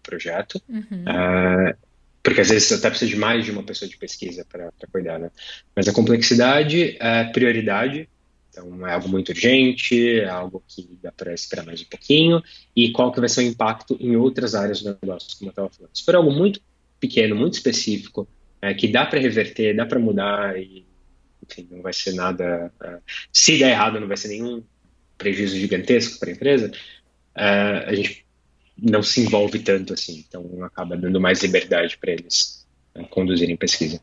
[0.02, 1.04] projeto, uhum.
[1.04, 1.74] uh,
[2.22, 5.30] porque às vezes até precisa de mais de uma pessoa de pesquisa para cuidar, né?
[5.74, 8.08] Mas a complexidade é prioridade,
[8.50, 12.42] então é algo muito urgente, é algo que dá para esperar mais um pouquinho,
[12.76, 15.70] e qual que vai ser o impacto em outras áreas do negócio, como eu estava
[15.70, 15.90] falando.
[15.94, 16.60] Se for algo muito
[17.00, 18.28] pequeno, muito específico,
[18.62, 20.86] é, que dá para reverter, dá para mudar e
[21.50, 22.72] enfim, não vai ser nada.
[22.80, 24.62] Uh, se der errado, não vai ser nenhum
[25.18, 26.70] prejuízo gigantesco para a empresa.
[27.36, 28.24] Uh, a gente
[28.80, 34.00] não se envolve tanto assim, então acaba dando mais liberdade para eles uh, conduzirem pesquisa.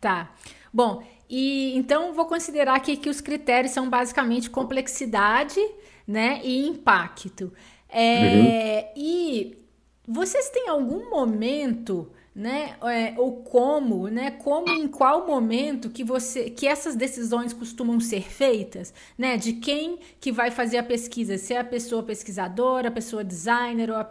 [0.00, 0.34] Tá.
[0.72, 5.60] Bom, e então vou considerar aqui que os critérios são basicamente complexidade,
[6.06, 7.52] né, e impacto.
[7.88, 8.92] É, uhum.
[8.96, 9.58] E
[10.06, 12.76] vocês têm algum momento né?
[12.82, 14.30] É, ou como, né?
[14.30, 19.38] Como em qual momento que você, que essas decisões costumam ser feitas, né?
[19.38, 23.90] De quem que vai fazer a pesquisa, se é a pessoa pesquisadora, a pessoa designer
[23.90, 24.06] ou a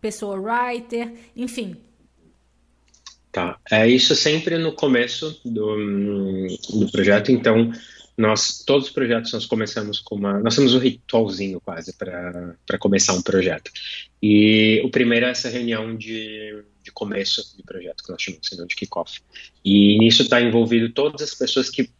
[0.00, 1.76] pessoa writer, enfim.
[3.32, 5.76] Tá, é isso sempre no começo do,
[6.72, 7.72] do projeto, então
[8.16, 13.12] nós todos os projetos nós começamos com uma nós temos um ritualzinho quase para começar
[13.12, 13.70] um projeto
[14.22, 16.64] e o primeiro é essa reunião de
[16.96, 19.20] começo de projeto, que nós chamamos de kickoff.
[19.62, 21.90] E nisso está envolvido todas as pessoas que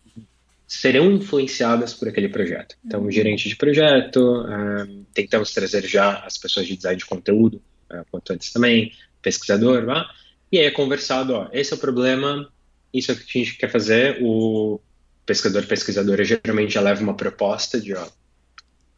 [0.67, 2.77] serão influenciadas por aquele projeto.
[2.85, 7.63] Então, o gerente de projeto, um, tentamos trazer já as pessoas de design de conteúdo,
[7.91, 8.91] uh, quanto antes também,
[9.21, 10.11] pesquisador, lá,
[10.51, 12.51] e aí é conversado, ó, esse é o problema,
[12.93, 14.81] isso é o que a gente quer fazer, o
[15.27, 18.09] pesquisador, pesquisadora geralmente já leva uma proposta de, ó,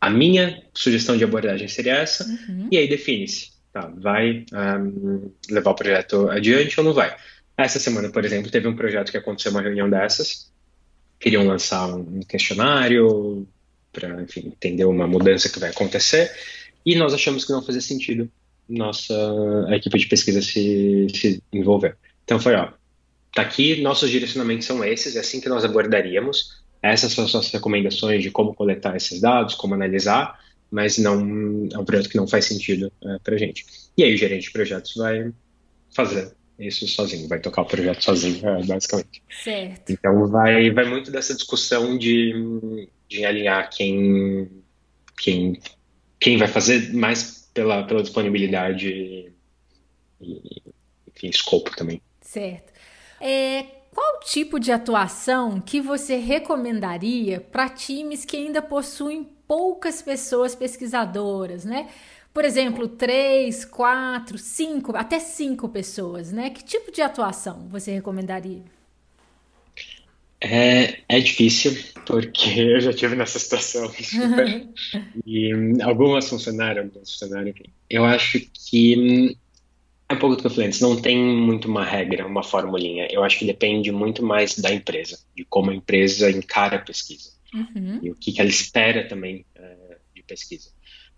[0.01, 2.69] a minha sugestão de abordagem seria essa, uhum.
[2.71, 7.15] e aí define-se tá, vai um, levar o projeto adiante ou não vai.
[7.57, 10.53] Essa semana, por exemplo, teve um projeto que aconteceu uma reunião dessas,
[11.19, 13.47] queriam lançar um questionário
[13.93, 16.31] para, entender uma mudança que vai acontecer,
[16.85, 18.31] e nós achamos que não fazia sentido
[18.69, 19.15] nossa
[19.69, 21.97] a equipe de pesquisa se, se envolver.
[22.25, 22.71] Então foi, ó,
[23.35, 27.51] tá aqui, nossos direcionamentos são esses, é assim que nós abordaríamos, essas são as nossas
[27.51, 30.39] recomendações de como coletar esses dados, como analisar,
[30.71, 33.65] mas não é um projeto que não faz sentido é, para a gente.
[33.97, 35.33] E aí o gerente de projetos vai
[35.95, 39.23] fazer isso sozinho, vai tocar o projeto sozinho, é, basicamente.
[39.43, 39.91] Certo.
[39.91, 44.51] Então vai, vai muito dessa discussão de, de alinhar quem,
[45.17, 45.61] quem,
[46.19, 49.33] quem vai fazer mais pela, pela disponibilidade
[50.21, 50.63] e,
[51.15, 52.03] enfim, escopo também.
[52.21, 52.73] Certo.
[53.21, 53.63] É,
[53.93, 61.65] qual tipo de atuação que você recomendaria para times que ainda possuem poucas pessoas pesquisadoras,
[61.65, 61.89] né?
[62.33, 66.51] Por exemplo, três, quatro, cinco, até cinco pessoas, né?
[66.51, 68.63] Que tipo de atuação você recomendaria?
[70.41, 71.77] É, é difícil,
[72.07, 73.91] porque eu já tive nessa situação.
[75.27, 75.51] e
[75.83, 77.53] algumas funcionaram, algumas funcionaram.
[77.91, 79.37] Eu acho que
[80.09, 83.09] é um pouco do que eu falei antes, não tem muito uma regra, uma formulinha.
[83.11, 87.38] Eu acho que depende muito mais da empresa, de como a empresa encara a pesquisa
[87.55, 88.01] uhum.
[88.03, 90.71] e o que, que, ela espera também uh, de pesquisa.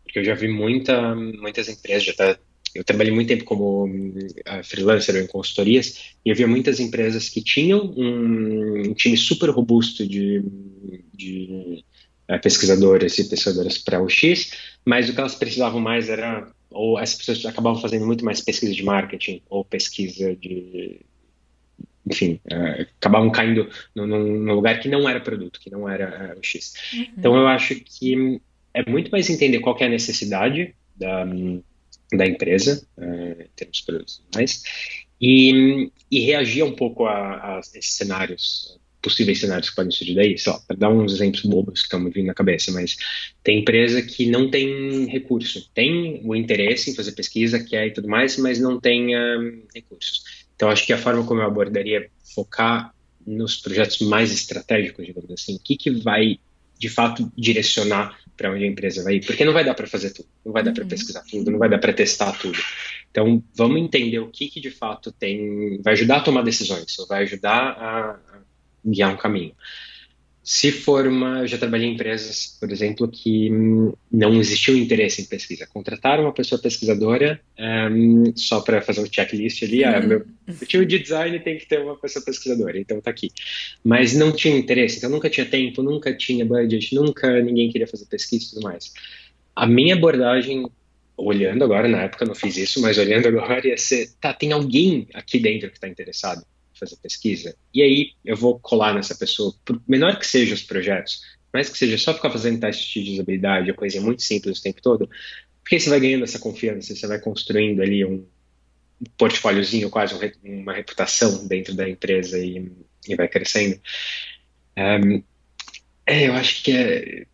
[0.02, 2.38] Porque eu já vi muita, muitas empresas, já tá,
[2.74, 7.42] eu trabalhei muito tempo como uh, freelancer em consultorias, e eu via muitas empresas que
[7.42, 10.42] tinham um, um time super robusto de,
[11.14, 11.84] de
[12.30, 14.52] uh, pesquisadores e pesquisadoras para o X,
[14.84, 18.72] mas o que elas precisavam mais era ou as pessoas acabavam fazendo muito mais pesquisa
[18.72, 21.00] de marketing ou pesquisa de
[22.10, 26.44] enfim, uh, acabavam caindo no, lugar que não era produto, que não era uh, o
[26.44, 26.74] X.
[26.92, 27.06] Uhum.
[27.16, 28.40] Então eu acho que
[28.74, 31.24] é muito mais entender qual é a necessidade da,
[32.12, 34.62] da empresa, uh, em termos de produtos mais,
[35.20, 40.34] e, e reagir um pouco a, a, esses cenários, possíveis cenários que podem surgir daí,
[40.46, 42.96] lá, para dar uns exemplos bobos que estão me vindo na cabeça, mas
[43.42, 48.08] tem empresa que não tem recurso, tem o interesse em fazer pesquisa, quer e tudo
[48.08, 49.10] mais, mas não tem
[49.74, 50.39] recursos.
[50.60, 52.94] Então, acho que a forma como eu abordaria é focar
[53.26, 56.38] nos projetos mais estratégicos, digamos assim, o que, que vai
[56.78, 60.10] de fato direcionar para onde a empresa vai ir, porque não vai dar para fazer
[60.10, 60.88] tudo, não vai dar para uhum.
[60.90, 62.58] pesquisar tudo, não vai dar para testar tudo.
[63.10, 67.06] Então, vamos entender o que, que de fato tem, vai ajudar a tomar decisões, ou
[67.06, 68.18] vai ajudar a
[68.84, 69.54] guiar um caminho.
[70.42, 75.20] Se for uma, eu já trabalhei em empresas, por exemplo, que hum, não existiu interesse
[75.20, 75.66] em pesquisa.
[75.66, 77.38] Contrataram uma pessoa pesquisadora
[77.92, 79.84] um, só para fazer um checklist ali.
[79.84, 83.30] Ah, meu, o time de design tem que ter uma pessoa pesquisadora, então tá aqui.
[83.84, 88.06] Mas não tinha interesse, então nunca tinha tempo, nunca tinha budget, nunca ninguém queria fazer
[88.06, 88.94] pesquisa e tudo mais.
[89.54, 90.66] A minha abordagem,
[91.18, 95.06] olhando agora, na época não fiz isso, mas olhando agora, ia ser: tá, tem alguém
[95.12, 96.42] aqui dentro que está interessado?
[96.80, 97.54] Fazer pesquisa.
[97.72, 101.20] E aí eu vou colar nessa pessoa, por menor que sejam os projetos,
[101.52, 105.08] mais que seja só ficar fazendo teste de usabilidade, coisa muito simples o tempo todo,
[105.62, 108.24] porque você vai ganhando essa confiança, você vai construindo ali um
[109.16, 112.70] portfóliozinho, quase um, uma reputação dentro da empresa e,
[113.08, 113.80] e vai crescendo.
[114.76, 115.22] Um,
[116.06, 117.26] é, eu acho que é,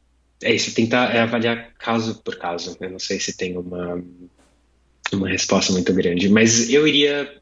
[0.42, 2.76] é isso, tentar é avaliar caso por caso.
[2.80, 4.02] Eu não sei se tem uma,
[5.12, 7.40] uma resposta muito grande, mas eu iria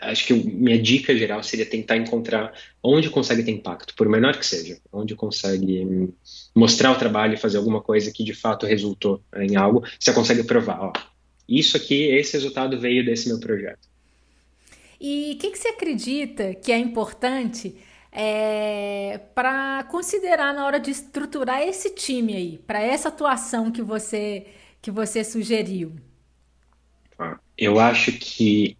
[0.00, 2.52] acho que minha dica geral seria tentar encontrar
[2.82, 6.12] onde consegue ter impacto, por menor que seja, onde consegue
[6.54, 10.44] mostrar o trabalho e fazer alguma coisa que de fato resultou em algo, você consegue
[10.44, 10.92] provar, ó,
[11.48, 13.88] isso aqui, esse resultado veio desse meu projeto.
[15.00, 17.74] E o que, que, você acredita que é importante
[18.12, 24.46] é, para considerar na hora de estruturar esse time aí, para essa atuação que você
[24.80, 25.92] que você sugeriu?
[27.56, 28.76] Eu acho que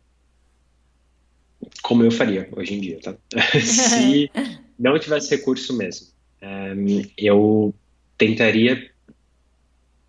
[1.83, 3.15] como eu faria hoje em dia, tá?
[3.61, 4.31] Se
[4.79, 6.09] não tivesse recurso mesmo,
[6.43, 7.75] um, eh, eu
[8.19, 8.91] tentaria,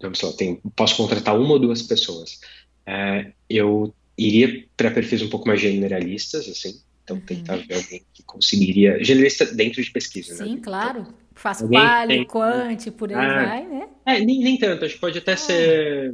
[0.02, 2.40] vamos lá, tem, posso contratar uma ou duas pessoas.
[2.88, 7.24] Uh, eu iria para perfis um pouco mais generalistas, assim, então uhum.
[7.24, 10.62] tentar ver alguém que conseguiria, generalista dentro de pesquisa, Sim, né?
[10.64, 11.02] claro.
[11.02, 12.26] Então, Faz quali, tem...
[12.26, 13.90] quant, por aí ah, vai, né?
[14.06, 15.38] É, nem, nem tanto, acho que pode até ah.
[15.38, 16.14] ser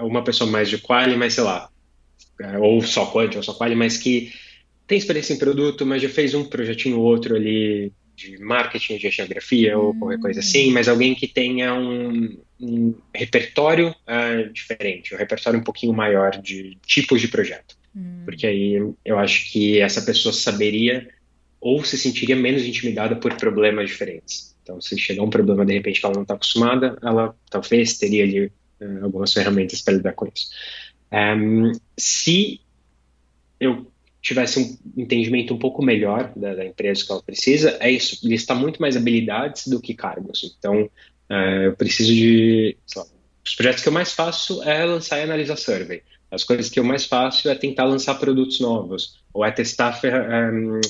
[0.00, 1.70] uma pessoa mais de quali, mas sei lá,
[2.40, 4.32] eh, ou só quant, ou só quali, mas que
[4.88, 9.10] tem experiência em produto, mas já fez um projetinho ou outro ali de marketing, de
[9.10, 15.18] geografia ou qualquer coisa assim, mas alguém que tenha um, um repertório uh, diferente, um
[15.18, 17.76] repertório um pouquinho maior de tipos de projeto.
[17.94, 18.22] Hum.
[18.24, 21.06] Porque aí eu acho que essa pessoa saberia
[21.60, 24.56] ou se sentiria menos intimidada por problemas diferentes.
[24.62, 28.24] Então, se chegar um problema de repente que ela não está acostumada, ela talvez teria
[28.24, 30.48] ali uh, algumas ferramentas para lidar com isso.
[31.12, 32.60] Um, se
[33.60, 33.86] eu
[34.20, 38.56] tivesse um entendimento um pouco melhor da, da empresa que ela precisa, é isso, listar
[38.56, 40.54] muito mais habilidades do que cargos.
[40.58, 40.84] Então,
[41.30, 42.76] uh, eu preciso de.
[42.96, 43.04] Lá,
[43.44, 46.02] os projetos que eu mais faço é lançar e analisar survey.
[46.30, 49.98] As coisas que eu mais faço é tentar lançar produtos novos, ou é testar
[50.52, 50.80] um,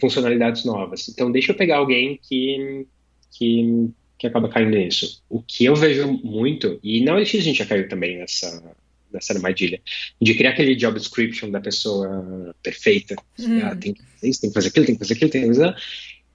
[0.00, 1.08] funcionalidades novas.
[1.08, 2.86] Então, deixa eu pegar alguém que,
[3.30, 3.88] que,
[4.18, 5.22] que acaba caindo nisso.
[5.28, 8.74] O que eu vejo muito, e na OLX a gente já caiu também nessa,
[9.14, 9.80] dessa armadilha,
[10.20, 13.16] de criar aquele job description da pessoa perfeita.
[13.38, 13.60] Hum.
[13.62, 15.48] Ah, tem que fazer isso, tem que fazer aquilo, tem que fazer aquilo, tem que
[15.48, 15.76] fazer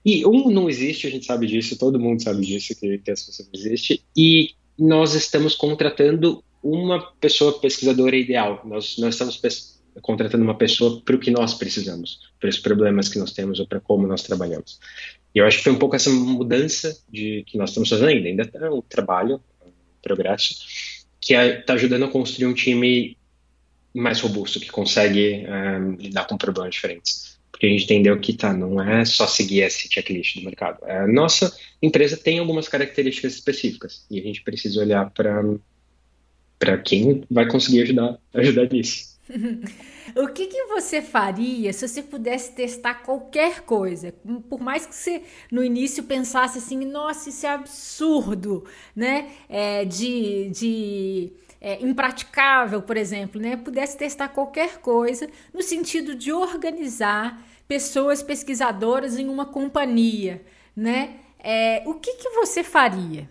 [0.05, 3.25] E um não existe, a gente sabe disso, todo mundo sabe disso, que, que essa
[3.25, 4.03] pessoa não existe.
[4.17, 8.61] E nós estamos contratando uma pessoa pesquisadora ideal.
[8.65, 13.19] Nós, nós estamos contratando uma pessoa para o que nós precisamos, para os problemas que
[13.19, 14.79] nós temos ou para como nós trabalhamos.
[15.33, 18.27] E eu acho que foi um pouco essa mudança de que nós estamos fazendo ainda.
[18.27, 19.71] Ainda está um trabalho, um
[20.01, 20.55] progresso,
[21.19, 23.17] que está é, ajudando a construir um time
[23.93, 27.39] mais robusto, que consegue um, lidar com problemas diferentes.
[27.51, 30.83] Porque a gente entendeu que tá, não é só seguir esse checklist do mercado.
[30.85, 37.47] A nossa empresa tem algumas características específicas e a gente precisa olhar para quem vai
[37.47, 39.18] conseguir ajudar, ajudar nisso.
[40.15, 44.13] O que, que você faria se você pudesse testar qualquer coisa?
[44.49, 48.65] Por mais que você no início pensasse assim, nossa, isso é absurdo,
[48.95, 49.29] né?
[49.47, 50.49] É, de.
[50.49, 53.57] de é, impraticável, por exemplo, né?
[53.57, 60.43] Pudesse testar qualquer coisa no sentido de organizar pessoas pesquisadoras em uma companhia,
[60.75, 61.17] né?
[61.37, 63.29] É, o que, que você faria?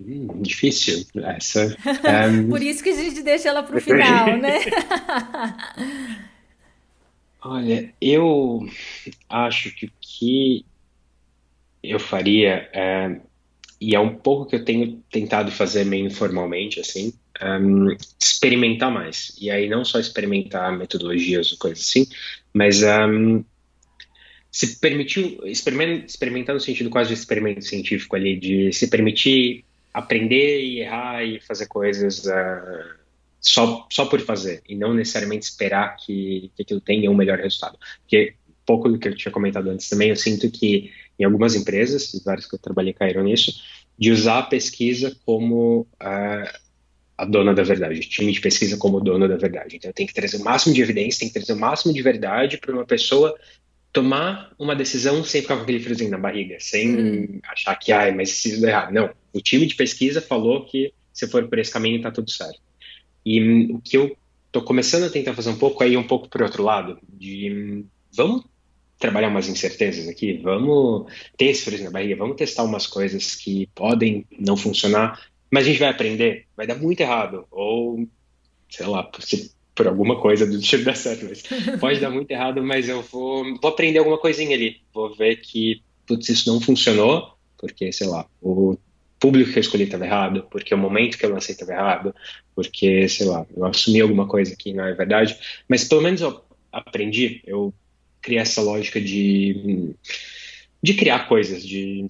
[0.00, 1.76] Hum, difícil essa.
[2.28, 2.48] Um...
[2.48, 4.58] Por isso que a gente deixa ela para o final, né?
[7.40, 8.66] Olha, eu
[9.28, 10.66] acho que o que
[11.82, 13.20] eu faria, é,
[13.80, 19.36] e é um pouco que eu tenho tentado fazer meio informalmente, assim, um, experimentar mais.
[19.40, 22.06] E aí não só experimentar metodologias ou coisas assim,
[22.52, 23.44] mas um,
[24.50, 29.64] se permitir, experimentar no sentido quase de experimento científico ali, de se permitir
[29.98, 32.98] aprender e errar e fazer coisas uh,
[33.40, 37.78] só, só por fazer, e não necessariamente esperar que, que aquilo tenha um melhor resultado.
[38.00, 38.34] Porque,
[38.64, 42.22] pouco do que eu tinha comentado antes também, eu sinto que em algumas empresas, e
[42.22, 43.52] várias que eu trabalhei caíram nisso,
[43.98, 46.58] de usar a pesquisa como uh,
[47.16, 49.76] a dona da verdade, o time de pesquisa como dono da verdade.
[49.76, 52.58] Então, tem que trazer o máximo de evidência, tem que trazer o máximo de verdade
[52.58, 53.36] para uma pessoa
[53.92, 57.40] tomar uma decisão sem ficar com aquele friozinho na barriga, sem hum.
[57.48, 58.92] achar que, ai, mas isso deu errado.
[58.92, 62.60] Não, o time de pesquisa falou que se for por esse caminho tá tudo certo.
[63.24, 64.16] E o que eu
[64.50, 67.84] tô começando a tentar fazer um pouco é ir um pouco pro outro lado, de
[68.14, 68.44] vamos
[68.98, 73.68] trabalhar umas incertezas aqui, vamos ter esse frio na barriga, vamos testar umas coisas que
[73.74, 75.20] podem não funcionar,
[75.50, 78.08] mas a gente vai aprender, vai dar muito errado, ou
[78.68, 81.42] sei lá, se por alguma coisa do tipo dar certo, mas
[81.78, 85.80] pode dar muito errado, mas eu vou, vou aprender alguma coisinha ali, vou ver que,
[86.06, 88.76] putz, isso não funcionou, porque, sei lá, o
[89.18, 92.14] público que eu escolhi estava errado, porque o momento que eu lancei estava errado,
[92.54, 95.36] porque, sei lá, eu assumi alguma coisa que não é verdade,
[95.68, 96.42] mas pelo menos eu
[96.72, 97.72] aprendi, eu
[98.20, 99.94] criei essa lógica de,
[100.82, 102.06] de criar coisas, de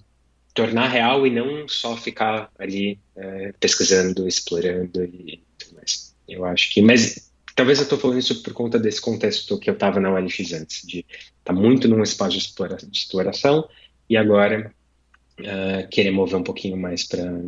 [0.54, 6.14] tornar real e não só ficar ali é, pesquisando, explorando e tudo mais.
[6.28, 9.74] Eu acho que, mas talvez eu estou falando isso por conta desse contexto que eu
[9.74, 13.68] estava na OLX antes, de estar tá muito num espaço de, explora, de exploração
[14.10, 14.74] e agora
[15.40, 17.40] uh, querer mover um pouquinho mais para,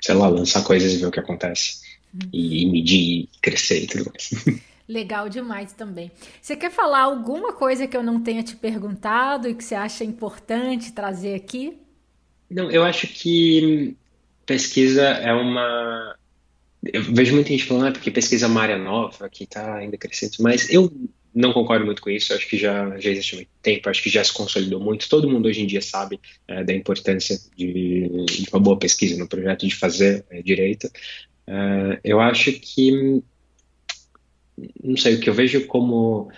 [0.00, 1.80] sei lá, lançar coisas e ver o que acontece.
[2.12, 2.28] Uhum.
[2.32, 4.30] E, e medir, e crescer e tudo mais.
[4.88, 6.10] Legal demais também.
[6.42, 10.02] Você quer falar alguma coisa que eu não tenha te perguntado e que você acha
[10.02, 11.78] importante trazer aqui?
[12.50, 13.96] Não, eu acho que
[14.44, 16.16] pesquisa é uma
[16.82, 19.98] eu vejo muita gente falando, ah, porque pesquisa é uma área nova, que está ainda
[19.98, 20.90] crescendo, mas eu
[21.34, 24.22] não concordo muito com isso, acho que já, já existe muito tempo, acho que já
[24.22, 26.18] se consolidou muito, todo mundo hoje em dia sabe
[26.48, 30.90] é, da importância de, de, uma boa pesquisa no projeto, de fazer é, direito.
[31.46, 33.22] É, eu acho que,
[34.82, 36.30] não sei, o que eu vejo como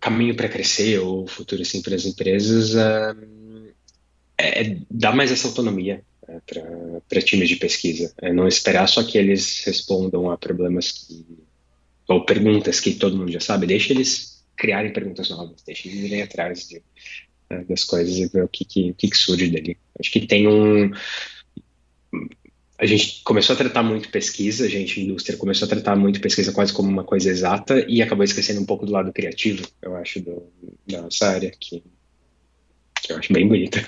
[0.00, 2.74] caminho para crescer ou futuro assim, para as empresas
[4.38, 6.40] é, é dar mais essa autonomia é,
[7.08, 8.12] para times de pesquisa.
[8.20, 11.45] É não esperar só que eles respondam a problemas que,
[12.08, 16.22] ou perguntas que todo mundo já sabe, deixa eles criarem perguntas novas, deixa eles irem
[16.22, 16.82] atrás de,
[17.50, 19.76] é, das coisas e ver o que, que, que, que surge dali.
[19.98, 20.90] Acho que tem um.
[22.78, 26.52] A gente começou a tratar muito pesquisa, a gente, indústria, começou a tratar muito pesquisa
[26.52, 30.20] quase como uma coisa exata e acabou esquecendo um pouco do lado criativo, eu acho,
[30.20, 30.42] do,
[30.86, 31.82] da nossa área, que,
[33.02, 33.78] que eu acho bem bonita.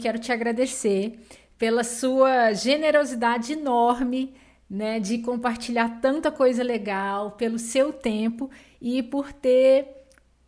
[0.00, 1.18] Quero te agradecer
[1.58, 4.32] pela sua generosidade enorme,
[4.70, 8.48] né, de compartilhar tanta coisa legal, pelo seu tempo
[8.80, 9.84] e por ter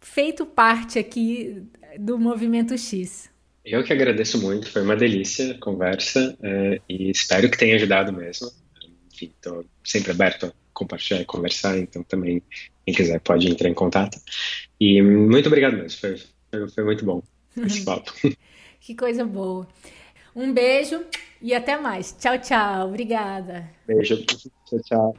[0.00, 1.64] feito parte aqui
[1.98, 3.28] do Movimento X.
[3.64, 8.12] Eu que agradeço muito, foi uma delícia a conversa é, e espero que tenha ajudado
[8.12, 8.50] mesmo.
[9.12, 12.42] Enfim, estou sempre aberto a compartilhar e conversar, então também,
[12.84, 14.18] quem quiser, pode entrar em contato.
[14.80, 16.20] E muito obrigado mesmo, foi,
[16.50, 17.22] foi, foi muito bom
[17.64, 18.12] esse papo.
[18.80, 19.68] que coisa boa.
[20.34, 21.04] Um beijo
[21.40, 22.16] e até mais.
[22.18, 22.88] Tchau, tchau.
[22.88, 23.68] Obrigada.
[23.86, 24.16] Beijo.
[24.24, 25.14] Tchau, tchau.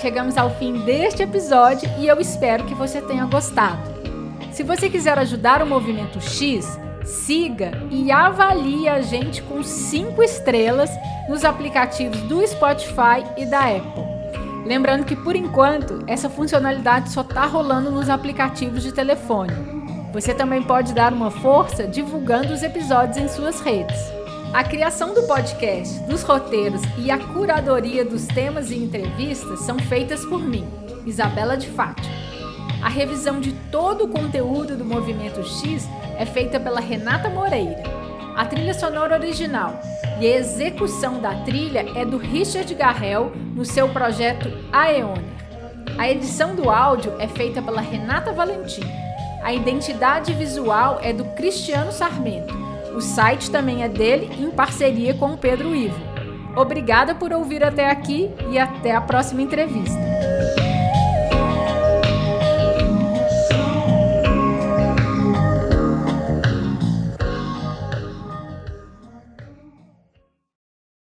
[0.00, 3.92] Chegamos ao fim deste episódio e eu espero que você tenha gostado.
[4.52, 6.66] Se você quiser ajudar o Movimento X,
[7.04, 10.90] siga e avalie a gente com 5 estrelas
[11.28, 14.21] nos aplicativos do Spotify e da Apple.
[14.64, 19.52] Lembrando que por enquanto essa funcionalidade só está rolando nos aplicativos de telefone.
[20.12, 23.98] Você também pode dar uma força divulgando os episódios em suas redes.
[24.52, 30.24] A criação do podcast, dos roteiros e a curadoria dos temas e entrevistas são feitas
[30.26, 30.68] por mim,
[31.06, 32.14] Isabela de Fátima.
[32.82, 35.88] A revisão de todo o conteúdo do Movimento X
[36.18, 37.82] é feita pela Renata Moreira.
[38.36, 39.78] A trilha sonora original
[40.20, 45.22] e a execução da trilha é do Richard Garrel no seu projeto Aeoner.
[45.98, 48.82] A edição do áudio é feita pela Renata Valentim.
[49.42, 52.54] A identidade visual é do Cristiano Sarmento.
[52.94, 56.00] O site também é dele em parceria com o Pedro Ivo.
[56.56, 60.00] Obrigada por ouvir até aqui e até a próxima entrevista.